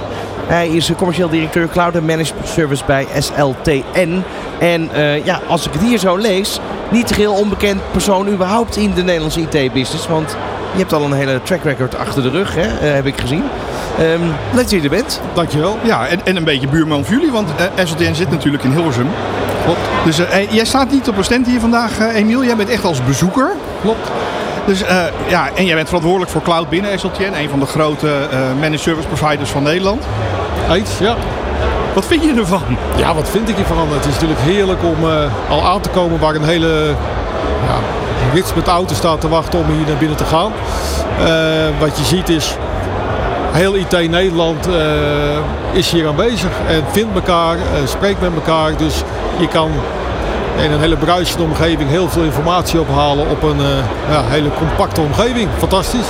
[0.51, 4.23] Hij is commercieel directeur Cloud and Management Service bij SLTN.
[4.59, 6.59] En eh, ja, als ik het hier zo lees,
[6.89, 10.07] niet geheel onbekend persoon überhaupt in de Nederlandse IT-business.
[10.07, 10.35] Want
[10.71, 13.43] je hebt al een hele track record achter de rug, hè, eh, heb ik gezien.
[13.99, 14.21] Ehm
[14.53, 15.21] leuk dat je er bent.
[15.33, 15.77] Dankjewel.
[15.81, 19.07] Ja, en, en een beetje buurman voor jullie, want eh, SLTN zit natuurlijk in Hilversum.
[19.63, 19.79] Klopt.
[20.05, 22.43] Dus jij staat niet op een stand hier vandaag, Emiel.
[22.43, 23.51] Jij bent echt als bezoeker.
[23.81, 24.09] Klopt.
[24.65, 28.27] Dus eh, ja, en jij bent verantwoordelijk voor cloud binnen SLTN, een van de grote
[28.31, 30.03] eh managed service providers van Nederland.
[30.71, 31.15] Ja.
[31.93, 32.77] Wat vind je ervan?
[32.97, 33.91] Ja, wat vind ik hiervan?
[33.93, 36.95] Het is natuurlijk heerlijk om eh, al aan te komen waar een hele
[37.67, 37.77] ja,
[38.33, 40.51] rits met auto's staat te wachten om hier naar binnen te gaan.
[41.19, 42.55] Eh, wat je ziet is,
[43.51, 44.73] heel IT Nederland eh,
[45.71, 48.77] is hier aanwezig en vindt elkaar, spreekt met elkaar.
[48.77, 49.03] Dus
[49.39, 49.71] je kan
[50.57, 53.61] in een hele bruisende omgeving heel veel informatie ophalen op een
[54.09, 55.49] ja, hele compacte omgeving.
[55.57, 56.07] Fantastisch.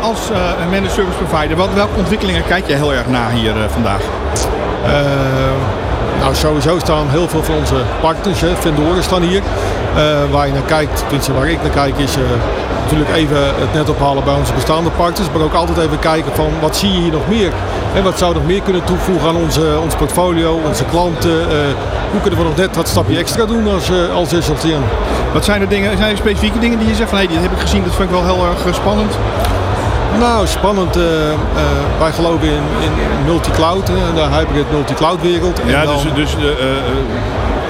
[0.00, 3.68] Als een managed service provider, wat, welke ontwikkelingen kijk je heel erg na hier eh,
[3.68, 4.00] vandaag?
[4.84, 4.90] Eh,
[6.20, 9.42] nou, sowieso staan heel veel van onze partners, hè, vendoren staan hier.
[10.30, 12.16] Waar je naar kijkt, tenminste waar ik naar kijk, is
[12.82, 15.28] natuurlijk even het net ophalen bij onze bestaande partners.
[15.32, 17.52] Maar ook altijd even kijken van wat zie je hier nog meer?
[17.94, 21.40] En wat zou nog meer kunnen toevoegen aan onze, ons portfolio, onze klanten?
[21.40, 21.56] eh,
[22.10, 24.30] hoe kunnen we nog net dat stapje extra doen als, eh, als?
[25.32, 27.52] Wat zijn er dingen, zijn er specifieke dingen die je zegt van hé, die heb
[27.52, 29.12] ik gezien, dat vind ik wel heel erg eh, spannend?
[30.18, 30.94] Nou, spannend.
[31.98, 32.92] wij geloven in, in
[33.26, 35.60] multi-cloud, de hybrid multi-cloud wereld.
[35.60, 36.36] En Ja, dan- dus, dus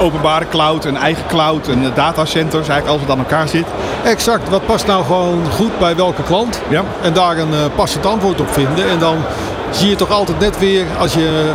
[0.02, 3.66] openbare cloud, een eigen cloud, een datacenters, eigenlijk als het aan elkaar zit.
[4.04, 6.60] Exact, wat past nou gewoon goed bij welke klant?
[6.68, 6.84] Ja.
[7.02, 8.88] En daar een eh, passend antwoord op vinden.
[8.88, 9.16] En dan
[9.70, 11.52] zie je toch altijd net weer, als je,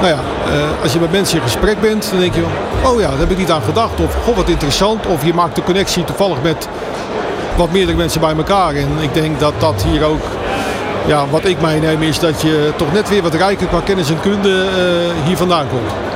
[0.00, 0.18] nou ja,
[0.52, 2.44] eh, als je met mensen in gesprek bent, dan denk je,
[2.84, 4.00] oh ja, daar heb ik niet aan gedacht.
[4.00, 5.06] Of, goh, wat interessant.
[5.06, 6.68] Of je maakt de connectie toevallig met
[7.56, 8.74] wat meerdere mensen bij elkaar.
[8.74, 10.22] En ik denk dat dat hier ook,
[11.06, 14.20] ja, wat ik meeneem is dat je toch net weer wat rijker qua kennis en
[14.20, 16.11] kunde eh, hier vandaan komt.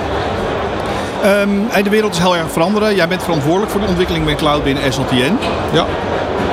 [1.22, 2.94] En de wereld is heel erg veranderen.
[2.94, 5.38] Jij bent verantwoordelijk voor de ontwikkeling met cloud binnen SLTN.
[5.72, 5.85] Ja,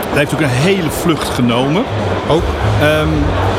[0.10, 1.84] Dat heeft ook een hele vlucht genomen.
[2.30, 2.44] ook.
[2.82, 3.08] Ehm,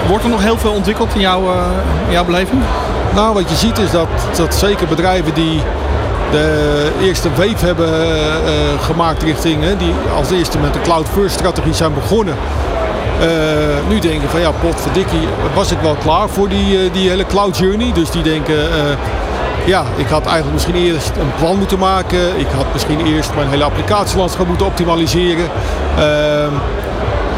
[0.09, 1.62] wordt er nog heel veel ontwikkeld in jouw, eh,
[2.07, 2.62] in jouw beleving?
[3.14, 5.61] Nou, wat je ziet is dat, dat zeker bedrijven die
[6.31, 11.07] de eerste wave hebben eh, eh, gemaakt richting, hè, die als eerste met de cloud
[11.12, 12.35] first strategie zijn begonnen.
[13.88, 17.93] nu denken van ja, potverdikkie, was ik wel klaar voor die, die hele cloud journey.
[17.93, 18.57] Dus die denken,
[19.64, 22.38] ja, ik had eigenlijk misschien eerst een plan moeten maken.
[22.38, 25.48] Ik had misschien eerst mijn hele applicatielandschap moeten optimaliseren.
[25.96, 26.53] Ehm,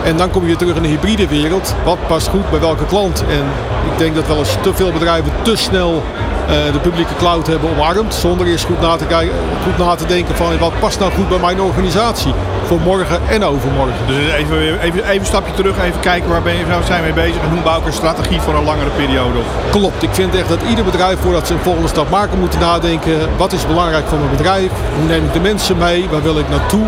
[0.06, 1.74] en dan kom je terug in de hybride wereld.
[1.84, 3.24] Wat past goed bij welke klant?
[3.28, 3.44] En
[3.92, 6.02] ik denk dat wel eens te veel bedrijven te snel
[6.46, 8.14] eh, de publieke cloud hebben omarmd.
[8.14, 11.28] Zonder eerst goed na, te kijken, goed na te denken van wat past nou goed
[11.28, 12.32] bij mijn organisatie.
[12.66, 14.06] Voor morgen en overmorgen.
[14.06, 17.12] Dus even, even, even een stapje terug, even kijken waar ben je, waar zijn we
[17.12, 19.44] mee bezig en hoe bouw ik een strategie voor een langere periode op.
[19.70, 20.02] Klopt.
[20.02, 23.28] Ik vind echt dat ieder bedrijf voordat ze een volgende stap maken moeten nadenken.
[23.36, 24.70] Wat is belangrijk voor mijn bedrijf?
[24.98, 26.08] Hoe neem ik de mensen mee?
[26.10, 26.86] Waar wil ik naartoe?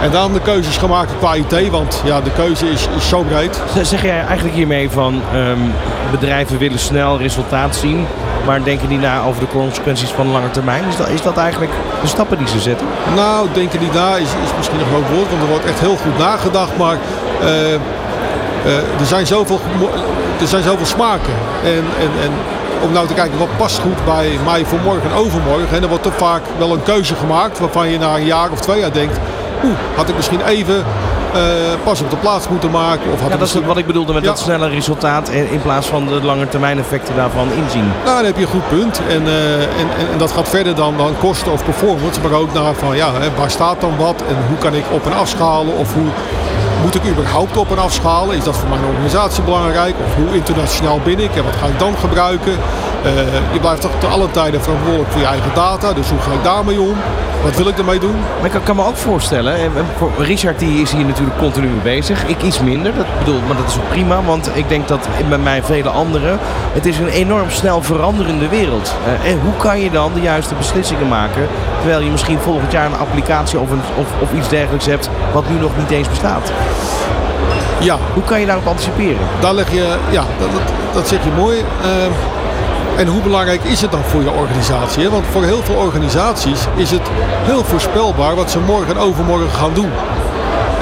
[0.00, 1.70] En dan de keuzes maken qua IT.
[1.70, 3.60] Want ja, de keuze is, is zo breed.
[3.82, 5.58] Zeg jij eigenlijk hiermee van ehm,
[6.10, 8.06] bedrijven willen snel resultaat zien,
[8.46, 10.84] maar denken niet na over de consequenties van lange termijn?
[10.88, 12.86] Is dat, is dat eigenlijk de stappen die ze zetten?
[13.14, 15.96] Nou, denken niet na is, is misschien een groot woord, want er wordt echt heel
[15.96, 16.76] goed nagedacht.
[16.76, 16.96] Maar
[17.40, 17.80] eh, eh,
[19.00, 19.60] er, zijn zoveel,
[20.40, 21.32] er zijn zoveel smaken.
[21.64, 22.30] En, en, en
[22.82, 25.76] om nou te kijken wat past goed bij mij voor morgen en overmorgen.
[25.76, 28.60] En er wordt toch vaak wel een keuze gemaakt waarvan je na een jaar of
[28.60, 29.18] twee jaar denkt...
[29.66, 30.84] Oeh, had ik misschien even
[31.34, 31.42] eh,
[31.84, 33.12] pas op de plaats moeten maken.
[33.12, 34.28] Of had Ja, dat is wat ik bedoelde met Ja.
[34.28, 37.84] dat snelle resultaat in in plaats van de lange termijn effecten daarvan inzien.
[38.04, 39.00] Nou, dan heb je een goed punt.
[39.08, 42.20] En, eh, en, en, en dat gaat verder dan, dan kosten of performance.
[42.20, 44.22] Maar ook naar van ja, hè, waar staat dan wat?
[44.28, 45.76] En hoe kan ik op en afschalen?
[45.76, 46.06] Of hoe
[46.82, 48.36] moet ik überhaupt op en afschalen?
[48.36, 49.94] Is dat voor mijn organisatie belangrijk?
[50.06, 51.36] Of hoe internationaal ben ik?
[51.36, 52.52] En wat ga ik dan gebruiken?
[53.02, 53.12] Eh,
[53.52, 55.92] je blijft toch te alle tijden verantwoordelijk voor je eigen data.
[55.92, 56.96] Dus hoe ga ik daarmee om?
[57.42, 58.16] Wat wil ik ermee doen?
[58.40, 61.66] Maar ik kan, me ook voorstellen, en en voor Richard die is hier natuurlijk continu
[61.66, 62.26] mee bezig.
[62.26, 64.22] Ik iets minder, dat bedoel, maar dat is ook prima.
[64.22, 66.38] Want ik denk dat bij mij vele anderen,
[66.72, 68.94] het is een enorm snel veranderende wereld.
[69.04, 71.46] Eh, en hoe kan je dan de juiste beslissingen maken,
[71.80, 73.80] terwijl je misschien volgend jaar een applicatie of, een,
[74.22, 76.52] of iets dergelijks hebt wat nu nog niet eens bestaat?
[77.80, 79.18] Ja, Hoe kan je daarop anticiperen?
[79.40, 81.58] daar leg je, ja, dat, dat, dat zeg je mooi.
[81.82, 82.10] Ehm,
[82.96, 85.02] en hoe belangrijk is het dan voor je organisatie?
[85.02, 85.10] Hè?
[85.10, 87.08] Want voor heel veel organisaties is het
[87.44, 89.90] heel voorspelbaar wat ze morgen en overmorgen gaan doen.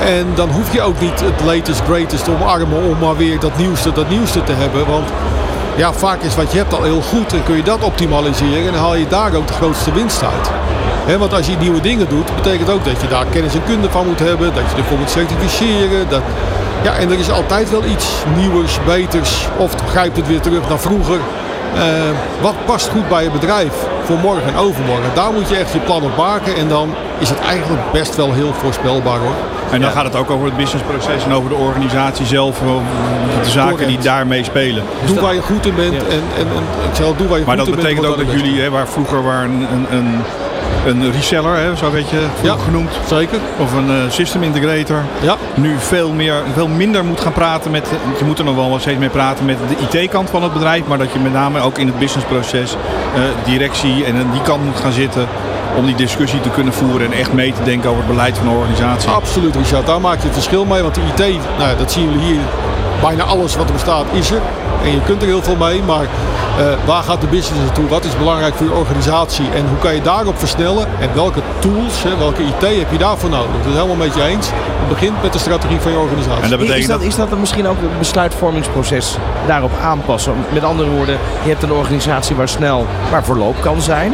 [0.04, 3.56] En dan hoef je ook niet het latest, greatest te omarmen om maar weer dat
[3.56, 4.86] nieuwste, dat nieuwste te hebben.
[4.86, 5.08] Want
[5.76, 8.78] ja, vaak is wat je hebt al heel goed en kun je dat optimaliseren en
[8.78, 10.50] haal je daar ook de grootste winst uit.
[11.18, 14.06] Want als je nieuwe dingen doet, betekent ook dat je daar kennis en kunde van
[14.06, 16.08] moet hebben, dat je ervoor moet certificeren.
[16.08, 16.22] Dat,
[16.82, 18.06] ja, en er is altijd wel iets
[18.36, 21.18] nieuws, beters, of grijpt het weer terug naar vroeger.
[21.74, 21.82] Eh,
[22.40, 23.72] wat past goed bij je bedrijf
[24.04, 25.10] voor morgen en overmorgen?
[25.14, 28.32] Daar moet je echt je plan op maken en dan is het eigenlijk best wel
[28.32, 29.34] heel voorspelbaar hoor.
[29.70, 29.94] En dan Ja.
[29.96, 32.66] gaat het ook over het businessproces en over de organisatie zelf, eh,
[33.44, 34.82] de zaken die daarmee spelen.
[35.06, 35.98] Doe waar je goed in bent Ja.
[35.98, 36.62] en, en, en
[37.18, 37.96] ik waar je Maar dat goed in bent.
[37.96, 40.20] betekent ook dat jullie, hè, waar vroeger waar een, een, een,
[40.86, 42.54] een reseller, hè, zo weet je Ja.
[42.64, 42.90] genoemd.
[43.08, 45.36] Zeker, of een eh, system integrator, ja.
[45.54, 48.98] nu veel, meer, veel minder moet gaan praten met, je moet er nog wel steeds
[48.98, 49.56] mee praten met
[49.90, 52.76] de IT-kant van het bedrijf, maar dat je met name ook in het businessproces
[53.14, 55.28] eh, directie en aan die kant moet gaan zitten
[55.76, 58.46] om die discussie te kunnen voeren en echt mee te denken over het beleid van
[58.46, 59.10] de organisatie.
[59.10, 59.86] Absoluut, Richard.
[59.86, 60.82] Daar maak je het verschil mee.
[60.82, 62.40] Want de IT, nou, dat zien we hier.
[63.00, 64.40] Bijna alles wat er bestaat is er.
[64.84, 65.82] En je kunt er heel veel mee.
[65.82, 66.06] Maar
[66.58, 67.88] eh, waar gaat de business naartoe?
[67.88, 69.44] Wat is belangrijk voor je organisatie?
[69.54, 70.86] En hoe kan je daarop versnellen?
[71.00, 73.56] En welke tools, hè, welke IT heb je daarvoor nodig?
[73.56, 74.46] Dat is helemaal met je eens.
[74.46, 76.42] Het begint met de strategie van je organisatie.
[76.42, 80.34] En dat Is betekent dat, dat, is dat dan misschien ook het besluitvormingsproces daarop aanpassen?
[80.52, 84.12] Met andere woorden, je hebt een organisatie waar snel, waar verloop kan zijn.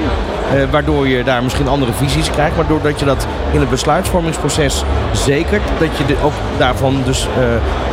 [0.55, 2.57] Eh, waardoor je daar misschien andere visies krijgt.
[2.57, 7.45] Maar doordat je dat in het besluitvormingsproces zekert, dat je de- ook daarvan dus eh,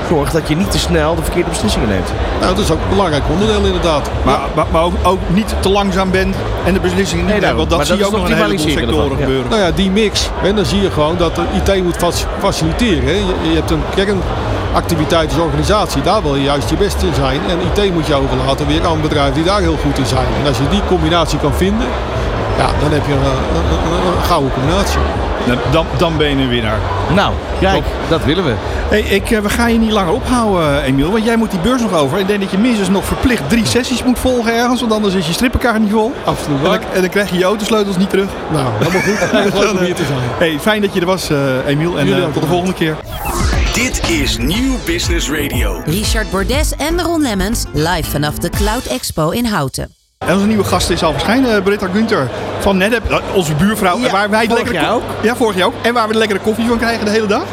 [0.09, 2.07] zorgt dat je niet te snel de verkeerde beslissingen neemt.
[2.39, 4.09] Nou, dat is ook een belangrijk onderdeel inderdaad.
[4.23, 7.57] maar, maar, maar ook, ook niet te langzaam bent en de beslissingen niet Nee, nemen,
[7.57, 9.23] want dat zie je ook dat nog een heleboel sectoren ervan, ja.
[9.23, 9.49] gebeuren.
[9.49, 10.29] Nou ja, die mix.
[10.43, 11.41] En dan zie je gewoon dat de
[11.73, 13.03] IT moet fac- faciliteren.
[13.05, 13.11] Hè.
[13.11, 16.01] Je, je hebt een kernactiviteit als organisatie.
[16.01, 17.39] Daar wil je juist je best in zijn.
[17.49, 20.27] En IT moet je overlaten weer aan bedrijven die daar heel goed in zijn.
[20.41, 21.87] En als je die combinatie kan vinden,
[22.57, 24.99] ja, dan heb je een, een, een- een gouden combinatie.
[25.71, 26.79] Dan, dan ben je een winnaar.
[27.13, 28.53] Nou, kijk, dat willen we.
[28.89, 31.59] Hey, ik, eh, we gaan je niet langer ophouden, eh, Emiel, want jij moet die
[31.59, 32.19] beurs nog over.
[32.19, 35.27] Ik denk dat je minstens nog verplicht drie sessies moet volgen ergens, want anders is
[35.27, 36.13] je strippenkaart niet vol.
[36.25, 36.81] Absoluut En dan, waar.
[36.93, 38.27] en dan krijg je je autosleutels niet terug.
[38.51, 39.01] Nou, helemaal
[39.71, 39.79] goed.
[39.79, 40.19] Hier te zijn.
[40.37, 42.95] Hey, fijn dat je er was, eh, Emiel, en eh, tot de volgende keer.
[43.73, 45.81] Dit is Nieuw Business Radio.
[45.85, 49.91] Richard Bordes en Ron Lemmens live vanaf de Cloud Expo in Houten.
[50.27, 53.97] En onze nieuwe gast is al verschijnen, eh, Britta Gunther van NetApp, eh, onze buurvrouw.
[53.99, 55.01] Ja, waar wij vorig lekkere jaar ook.
[55.21, 55.73] Ja, vorig jaar ook.
[55.81, 57.43] En waar we de lekkere koffie van krijgen de hele dag.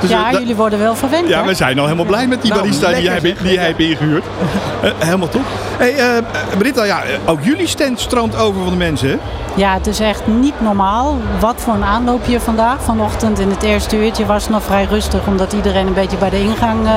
[0.00, 1.28] Dus ja, we- jullie worden wel verwend.
[1.28, 3.80] Ja, we zijn al helemaal blij met die Nou, barista die jij, die jij hebt
[3.80, 4.24] ingehuurd.
[4.82, 5.42] Eh, helemaal top.
[5.78, 6.22] Hey, eh,
[6.58, 9.16] Britta, ja, eh, ook jullie stand stroomt over van de mensen, hè?
[9.54, 11.16] Ja, het is echt niet normaal.
[11.40, 12.82] Wat voor een aanloopje vandaag.
[12.82, 15.26] Vanochtend in het eerste uurtje was het nog vrij rustig.
[15.26, 16.92] Omdat iedereen een beetje bij de ingang eh,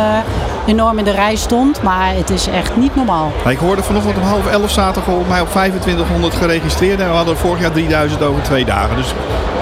[0.69, 1.81] enorm in de rij stond.
[1.81, 3.31] Maar het is echt niet normaal.
[3.47, 6.99] Ik hoorde vanochtend om half elf zaten volgens mij op 2500 geregistreerd.
[6.99, 8.95] En we hadden vorig jaar 3000 over twee dagen.
[8.95, 9.13] Dus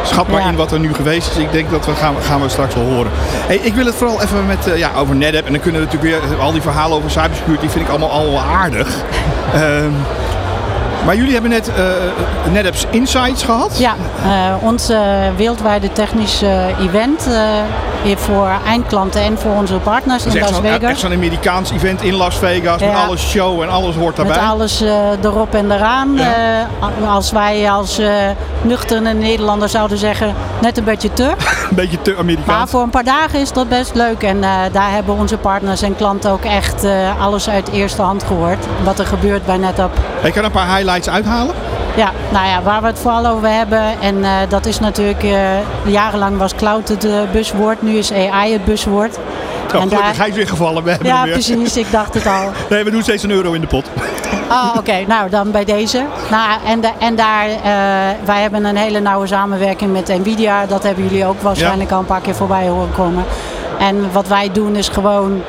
[0.04, 0.48] schat maar Ja.
[0.48, 1.38] in wat er nu geweest is.
[1.38, 3.12] Ik denk dat we gaan, gaan we straks wel horen.
[3.48, 5.46] Hey, ik wil het vooral even met, eh, ja, over NetApp.
[5.46, 8.40] En dan kunnen we natuurlijk weer al die verhalen over cybersecurity vind ik allemaal al
[8.40, 8.88] aardig.
[9.54, 9.92] Ehm,
[11.06, 13.78] maar jullie hebben net eh NetApp's Insights gehad.
[13.80, 15.00] Ja, eh ons eh,
[15.36, 17.42] wereldwijde technisch eh, event eh,
[18.16, 21.00] voor eindklanten en voor onze partners in Las zo'n, echt Vegas.
[21.00, 22.80] zo'n Amerikaans event in Las Vegas.
[22.82, 24.36] Met alles show en alles hoort daarbij.
[24.36, 26.14] Met alles eh, erop en eraan.
[26.14, 26.66] Ja.
[26.80, 28.08] Eh, als wij als eh
[28.62, 31.24] nuchtere Nederlander zouden zeggen, net een beetje te.
[31.70, 32.72] Een beetje te Maar Amerikaans.
[32.72, 34.24] voor een paar dagen is dat best leuk.
[34.24, 38.24] En eh, daar hebben onze partners en klanten ook echt eh, alles uit eerste hand
[38.24, 38.66] gehoord.
[38.84, 39.98] Wat er gebeurt bij NetApp.
[40.24, 41.56] Ik kan een paar highlights uithalen.
[41.98, 44.02] Ja, nou ja, waar we het vooral over hebben.
[44.02, 45.42] En eh, dat is natuurlijk, eh,
[45.86, 47.82] jarenlang was cloud het eh, buswoord.
[47.82, 49.18] Nu is AI het buswoord.
[49.18, 49.24] Oh,
[49.64, 50.84] En gelukkig, daar- hij is weer gevallen.
[50.84, 51.78] We hebben Ja, precies.
[51.78, 52.52] Ik dacht het al.
[52.70, 53.90] Nee, we doen steeds een euro in de pot.
[54.50, 55.04] Oh, oké.
[55.08, 56.04] Nou, dan bij deze.
[56.32, 57.48] Nou, en, de, en daar,
[58.26, 60.66] wij hebben een hele nauwe samenwerking met Nvidia.
[60.66, 63.24] Dat hebben jullie ook waarschijnlijk al een paar keer voorbij horen komen.
[63.80, 65.42] En wat wij doen is gewoon,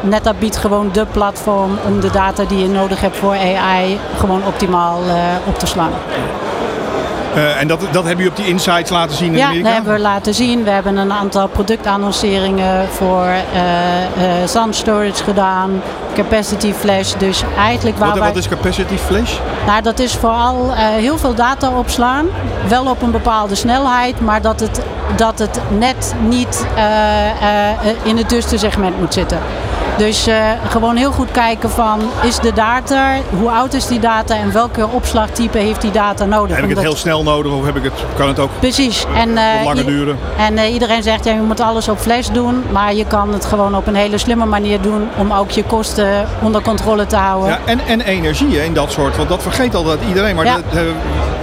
[0.00, 4.46] NetApp biedt gewoon de platform om de data die je nodig hebt voor AI gewoon
[4.46, 5.14] optimaal eh,
[5.46, 5.92] op te slaan.
[7.34, 9.64] Eh, en dat, dat hebben jullie op die insights laten zien in Ja, Amerika?
[9.64, 10.64] dat hebben we laten zien.
[10.64, 14.02] We hebben een aantal productannonceringen voor eh
[14.42, 15.82] eh SAN storage gedaan,
[16.14, 17.12] capacity flash.
[17.18, 18.28] Dus eigenlijk waar Wat, wij...
[18.28, 19.38] wat is capacity flash?
[19.66, 22.26] Nou, dat is vooral eh, heel veel data opslaan.
[22.68, 24.80] Wel op een bepaalde snelheid, maar dat het,
[25.16, 29.38] dat het net niet eh, eh, in het duiste segment moet zitten.
[29.96, 30.36] Dus eh,
[30.68, 34.88] gewoon heel goed kijken van, is de data, hoe oud is die data en welke
[34.88, 36.56] opslagtype heeft die data nodig?
[36.56, 39.04] Heb ik het heel snel nodig of heb ik het, kan het ook Precies.
[39.16, 40.18] En, eh, wat langer duren?
[40.38, 42.62] en eh, iedereen zegt, ja, je moet alles op flash doen.
[42.70, 46.26] Maar je kan het gewoon op een hele slimme manier doen om ook je kosten
[46.42, 47.48] onder controle te houden.
[47.48, 50.34] Ja, en, en energie in dat soort, want dat vergeet altijd iedereen.
[50.36, 50.56] Maar Ja.
[50.72, 50.80] eh,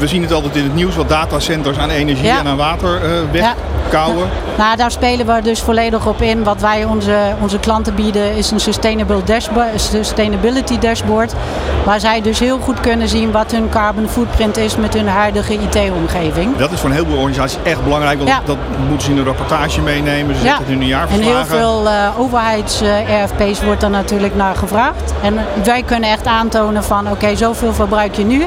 [0.01, 2.39] we zien het altijd in het nieuws, wat datacenters aan energie Ja.
[2.39, 3.53] en aan water eh Ja.
[3.81, 4.29] wegkouwen.
[4.57, 6.43] Nou, daar spelen we dus volledig op in.
[6.43, 11.33] Wat wij onze, onze klanten bieden is een sustainable dashboard, sustainability dashboard.
[11.85, 15.53] Waar zij dus heel goed kunnen zien wat hun carbon footprint is met hun huidige
[15.53, 16.57] IT-omgeving.
[16.57, 18.39] Dat is voor een heleboel organisaties echt belangrijk, want Ja.
[18.45, 18.57] dat
[18.89, 20.35] moeten ze in een rapportage meenemen.
[20.35, 20.47] Ze Ja.
[20.47, 21.35] zetten het in hun En jaarverslagen.
[21.57, 25.13] heel veel eh overheids-RFP's wordt er natuurlijk naar gevraagd.
[25.23, 28.45] En wij kunnen echt aantonen van oké, zoveel verbruik je nu.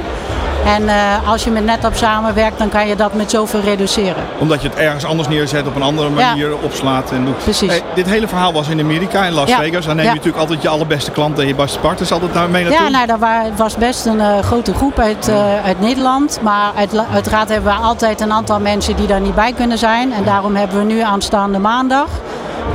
[0.67, 4.23] En eh, als je met NetApp samenwerkt, dan kan je dat met zoveel reduceren.
[4.39, 6.29] Omdat je het ergens anders neerzet, op een andere Ja.
[6.29, 7.11] manier opslaat.
[7.13, 7.39] En doet.
[7.39, 7.71] Precies.
[7.71, 9.59] Hey, dit hele verhaal was in Amerika, in Las Ja.
[9.59, 9.85] Vegas.
[9.87, 10.11] Daar neem Ja.
[10.11, 12.83] je natuurlijk altijd je allerbeste klanten en je beste partners altijd naar mee naartoe.
[12.85, 16.39] Ja, nou, dat wa- was best een eh, grote groep uit, eh, uit Nederland.
[16.43, 20.13] Maar uit, uiteraard hebben we altijd een aantal mensen die daar niet bij kunnen zijn.
[20.13, 22.07] En daarom hebben we nu aanstaande maandag,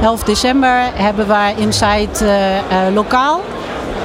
[0.03, 2.23] 11 december, hebben we Insight
[2.93, 3.41] lokaal.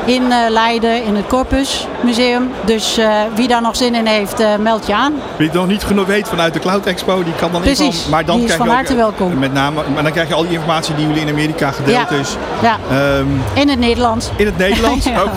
[0.05, 2.51] In eh, Leiden, in het Corpus Museum.
[2.65, 5.13] Dus eh, wie daar nog zin in heeft, eh, meld je aan.
[5.37, 8.11] Wie het nog niet genoeg weet vanuit de Cloud Expo, die kan dan Precies, invallen.
[8.11, 9.39] Maar dan die is krijg van ook, harte welkom.
[9.39, 12.17] Met name, maar dan krijg je al die informatie die jullie in Amerika gedeeld Ja.
[12.17, 12.37] is.
[12.63, 14.31] Ja, Ehm, in het Nederlands.
[14.37, 15.07] in het Nederlands.
[15.15, 15.21] Ja.
[15.21, 15.31] ook,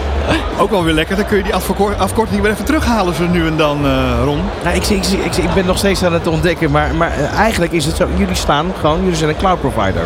[0.62, 1.16] ook wel weer lekker.
[1.16, 4.40] Dan kun je die afkort- afkorting weer even terughalen zo nu en dan, eh, Ron.
[4.64, 7.96] Nou, ik, ik, ik, ben nog steeds aan het ontdekken, maar, maar eigenlijk is het
[7.96, 8.08] zo.
[8.16, 10.02] Jullie staan gewoon, jullie zijn een cloud provider.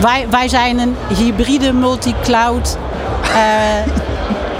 [0.00, 2.76] Wij, wij zijn een hybride multi-cloud
[3.22, 3.92] eh,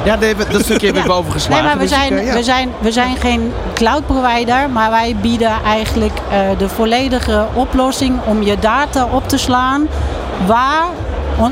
[0.05, 1.09] Ja, nee, dat stukje heb ik Ja.
[1.09, 1.65] boven geslagen.
[1.65, 2.33] Nee, maar we dus ik, zijn, eh, ja.
[2.35, 8.19] we, zijn, we zijn geen cloud provider, maar wij bieden eigenlijk eh, de volledige oplossing
[8.25, 9.89] om je data op te slaan
[10.47, 10.85] waar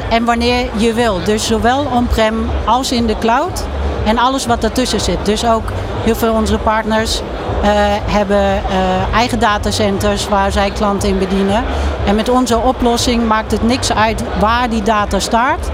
[0.09, 1.21] en wanneer je wil.
[1.25, 3.65] Dus zowel on-prem als in de cloud
[4.05, 5.19] en alles wat ertussen zit.
[5.23, 5.73] Dus ook
[6.05, 7.23] heel veel onze partners
[8.07, 11.65] hebben eh, eigen datacenters waar zij klanten in bedienen.
[12.07, 15.71] En met onze oplossing maakt het niks uit waar die data staat.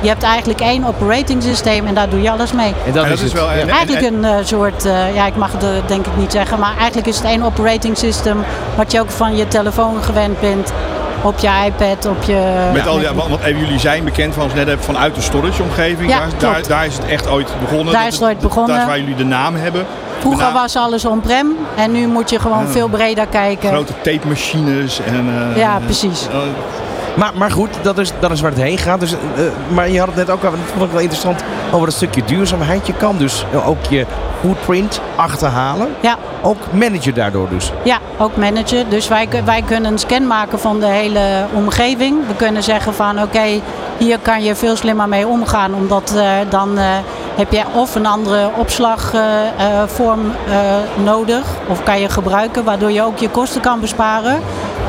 [0.00, 2.74] Je hebt eigenlijk één operating systeem en daar doe je alles mee.
[2.86, 3.32] En dat, En is, het.
[3.32, 6.06] wel, en- en- Eigenlijk en- een eh, soort, eh, ja ik mag het eh, denk
[6.06, 8.44] ik niet zeggen, maar eigenlijk is het één operating system
[8.74, 10.72] wat je ook van je telefoon gewend bent,
[11.22, 12.70] op je iPad, op je...
[12.72, 16.10] Met al, ja, want, jullie zijn bekend van ons net vanuit de storage omgeving.
[16.10, 17.92] Ja, daar, daar, daar is het echt ooit begonnen.
[17.92, 18.72] Daar Dat is het ooit begonnen.
[18.74, 19.86] Dat is waar jullie de naam hebben.
[20.22, 23.68] Vroeger was alles on-prem en nu moet je gewoon veel breder kijken.
[23.68, 25.00] Grote tape machines.
[25.00, 26.26] En, eh, Ja, precies.
[26.30, 26.36] eh,
[27.16, 29.00] Maar, maar goed, dat is, dat is waar het heen gaat.
[29.00, 29.18] Dus, eh,
[29.74, 31.42] maar je had het net ook al, dat vond ik wel interessant,
[31.72, 32.86] over dat stukje duurzaamheid.
[32.86, 34.06] Je kan dus ook je
[34.40, 35.88] footprint achterhalen.
[36.00, 36.16] Ja.
[36.42, 37.72] Ook managen daardoor dus.
[37.82, 38.88] Ja, ook managen.
[38.88, 41.20] Dus wij, wij kunnen een scan maken van de hele
[41.52, 42.26] omgeving.
[42.26, 43.60] We kunnen zeggen van oké,
[43.98, 45.74] hier kan je veel slimmer mee omgaan.
[45.74, 46.84] Omdat uh, dan uh,
[47.36, 51.44] heb je of een andere opslagvorm uh, nodig.
[51.68, 54.40] Of kan je gebruiken, waardoor je ook je kosten kan besparen.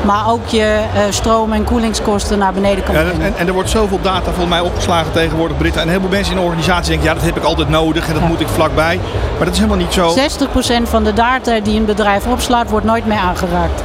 [0.04, 0.80] Maar ook je
[1.10, 3.26] stroom- en koelingskosten naar beneden kan ja, brengen.
[3.26, 5.80] En, en, er wordt zoveel data volgens mij opgeslagen tegenwoordig, Britta.
[5.80, 8.12] En heel veel mensen in de organisatie denken, ja dat heb ik altijd nodig en
[8.12, 8.28] dat ja.
[8.28, 9.00] moet ik vlakbij.
[9.36, 10.14] Maar dat is helemaal niet zo.
[10.82, 13.82] 60% van de data die een bedrijf opslaat, wordt nooit meer aangeraakt.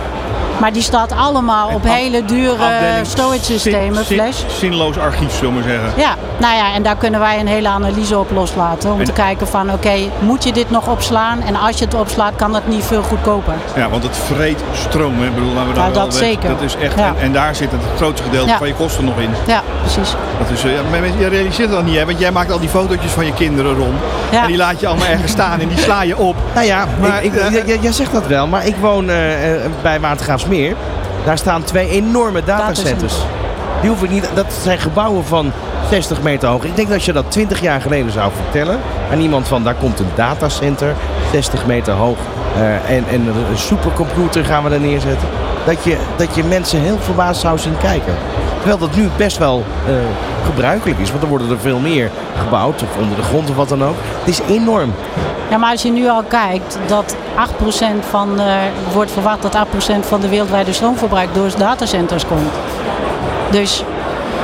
[0.60, 4.44] Maar die staat allemaal op hele dure storage systemen, zin, flash.
[4.48, 5.94] Zinloos archief, zullen we maar zeggen.
[5.98, 8.92] Ja, nou ja, en daar kunnen wij een hele analyse op loslaten.
[8.92, 11.42] Om en te kijken van, oké, okay, moet je dit nog opslaan?
[11.42, 13.54] En als je het opslaat, kan dat niet veel goedkoper.
[13.76, 15.20] Ja, want het vreet stroom.
[15.20, 15.26] Hè?
[15.26, 16.50] Ik bedoel, we ja, dat zeker.
[16.50, 17.08] Dat is echt, ja.
[17.08, 18.58] en, en, daar zit het grootste gedeelte ja.
[18.58, 19.30] van je kosten nog in.
[19.48, 20.16] Ja, precies.
[20.38, 20.70] Dat is, ja,
[21.20, 22.06] je realiseert dat niet, hè?
[22.06, 23.98] Want jij maakt al die fotootjes van je kinderen rond.
[24.32, 26.36] En die laat je allemaal ergens staan en die sla je op.
[26.54, 28.48] Nou ja, maar ik, ik, jij zegt dat wel.
[28.48, 29.16] Maar ik woon uh,
[29.82, 30.00] bij
[31.26, 33.14] Daar staan twee enorme datacenters.
[33.82, 35.52] Die hoef ik niet, dat zijn gebouwen van
[35.90, 36.64] 60 meter hoog.
[36.64, 38.80] Ik denk dat je dat 20 jaar geleden zou vertellen
[39.12, 40.96] aan iemand van daar komt een datacenter,
[41.32, 42.18] 60 meter hoog.
[42.58, 45.28] Uh, en, en een supercomputer gaan we er neerzetten.
[45.66, 48.14] Dat je, dat je mensen heel verbaasd zou zien kijken.
[48.56, 49.94] Terwijl dat nu best wel uh,
[50.46, 51.10] gebruikelijk is.
[51.12, 52.84] Want er worden er veel meer gebouwd.
[52.84, 53.96] Of onder de grond of wat dan ook.
[54.20, 54.94] Het is enorm.
[55.50, 58.56] Ja, maar als je nu al kijkt dat 8% van, uh,
[58.94, 62.52] wordt verwacht dat 8% van de wereldwijde stroomverbruik door datacenters komt.
[63.52, 63.84] Dus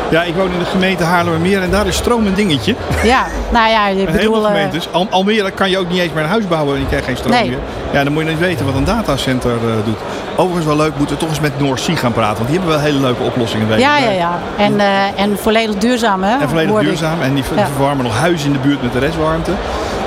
[0.09, 2.75] ja, ik woon in de gemeente Haarlemmermeer en daar is stroom een dingetje.
[3.03, 4.33] Ja, nou ja, ik bedoel...
[4.33, 4.87] Heel gemeentes.
[4.91, 7.17] Al Almere kan je ook niet eens meer een huis bouwen en je krijgt geen
[7.17, 7.49] stroom nee.
[7.49, 7.59] meer.
[7.91, 9.97] Ja, dan moet je niet weten wat een datacenter uh, doet.
[10.35, 12.35] Overigens wel leuk, moeten we toch eens met Noord Sea gaan praten.
[12.35, 13.67] Want die hebben wel hele leuke oplossingen.
[13.67, 14.39] Weet ja, ja, ja.
[14.57, 16.39] En, uh, en volledig duurzaam, hè?
[16.39, 17.21] En volledig duurzaam.
[17.21, 17.65] En die ja.
[17.65, 19.51] verwarmen nog huizen in de buurt met de restwarmte.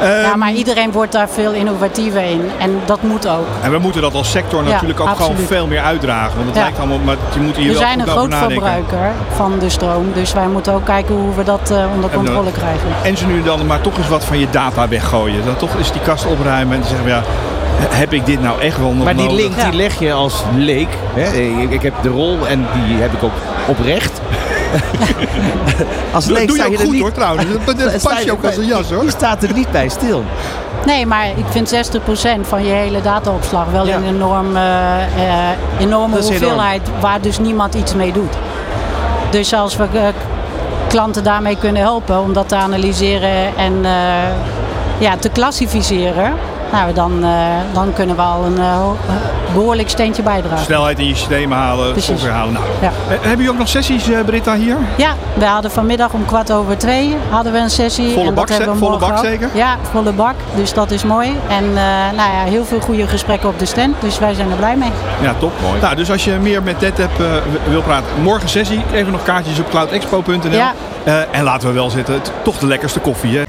[0.03, 2.51] Um, ja, maar iedereen wordt daar veel innovatiever in.
[2.59, 3.47] En dat moet ook.
[3.63, 5.33] En we moeten dat als sector natuurlijk ja, ook absoluut.
[5.33, 6.35] gewoon veel meer uitdragen.
[6.35, 6.63] Want het ja.
[6.63, 10.13] lijkt allemaal, maar je moet hier we wel zijn een groot verbruiker van de stroom.
[10.13, 12.89] Dus wij moeten ook kijken hoe we dat uh, onder controle dan, krijgen.
[13.03, 15.45] En ze nu dan maar toch eens wat van je data weggooien.
[15.45, 17.23] Dan toch eens die kast opruimen en zeggen we ja,
[17.81, 19.41] heb ik dit nou echt wel nog Maar die nodig?
[19.41, 20.89] link die leg je als leek.
[21.15, 21.33] Hè?
[21.33, 23.33] Ik, ik heb de rol en die heb ik ook
[23.67, 24.21] oprecht.
[26.13, 27.01] als leek doe je ook goed niet...
[27.01, 27.47] hoor trouwens.
[27.67, 29.05] Dat, dat pas je ook als een jas hoor.
[29.05, 30.25] Je staat er niet bij stil.
[30.87, 33.97] Nee, maar ik vind 60% van je hele dataopslag wel ja.
[33.97, 37.01] een enorm, uh, uh, enorme hoeveelheid enorm.
[37.01, 38.37] waar dus niemand iets mee doet.
[39.31, 40.01] Dus als we uh,
[40.89, 43.85] klanten daarmee kunnen helpen om dat te analyseren en
[44.99, 46.33] ja, te klassificeren,
[46.73, 47.25] nou, dan,
[47.73, 48.59] dan kunnen we al een
[49.55, 50.65] behoorlijk steentje bijdragen.
[50.65, 52.53] Snelheid in je systeem halen, software halen.
[52.53, 52.65] Nou.
[52.81, 52.91] Ja.
[53.09, 54.77] Hebben jullie ook nog sessies, Britta, hier?
[54.97, 58.13] Ja, we hadden vanmiddag om kwart over twee hadden we een sessie.
[58.13, 59.25] Volle en bak, dat hebben we volle bak ook.
[59.25, 59.49] zeker?
[59.55, 60.35] Ja, volle bak.
[60.55, 61.37] Dus dat is mooi.
[61.49, 61.75] En uh,
[62.17, 63.95] nou ja, heel veel goede gesprekken op de stand.
[64.01, 64.91] Dus wij zijn er blij mee.
[65.23, 65.53] Ja, top.
[65.63, 65.81] Mooi.
[65.81, 67.27] Nou, dus als je meer met Ted hebt, uh,
[67.69, 68.83] wil praten, morgen sessie.
[68.93, 70.51] Even nog kaartjes op cloudexpo.nl.
[70.51, 70.73] Ja.
[71.05, 73.43] Uh, en laten we wel zitten, toch de lekkerste koffie, hè?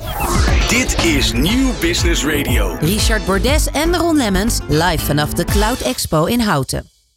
[0.69, 2.77] Dit is Nieuw Business Radio.
[2.79, 6.98] Richard Bordes en Ron Lemmens live vanaf de Cloud Expo in Houten.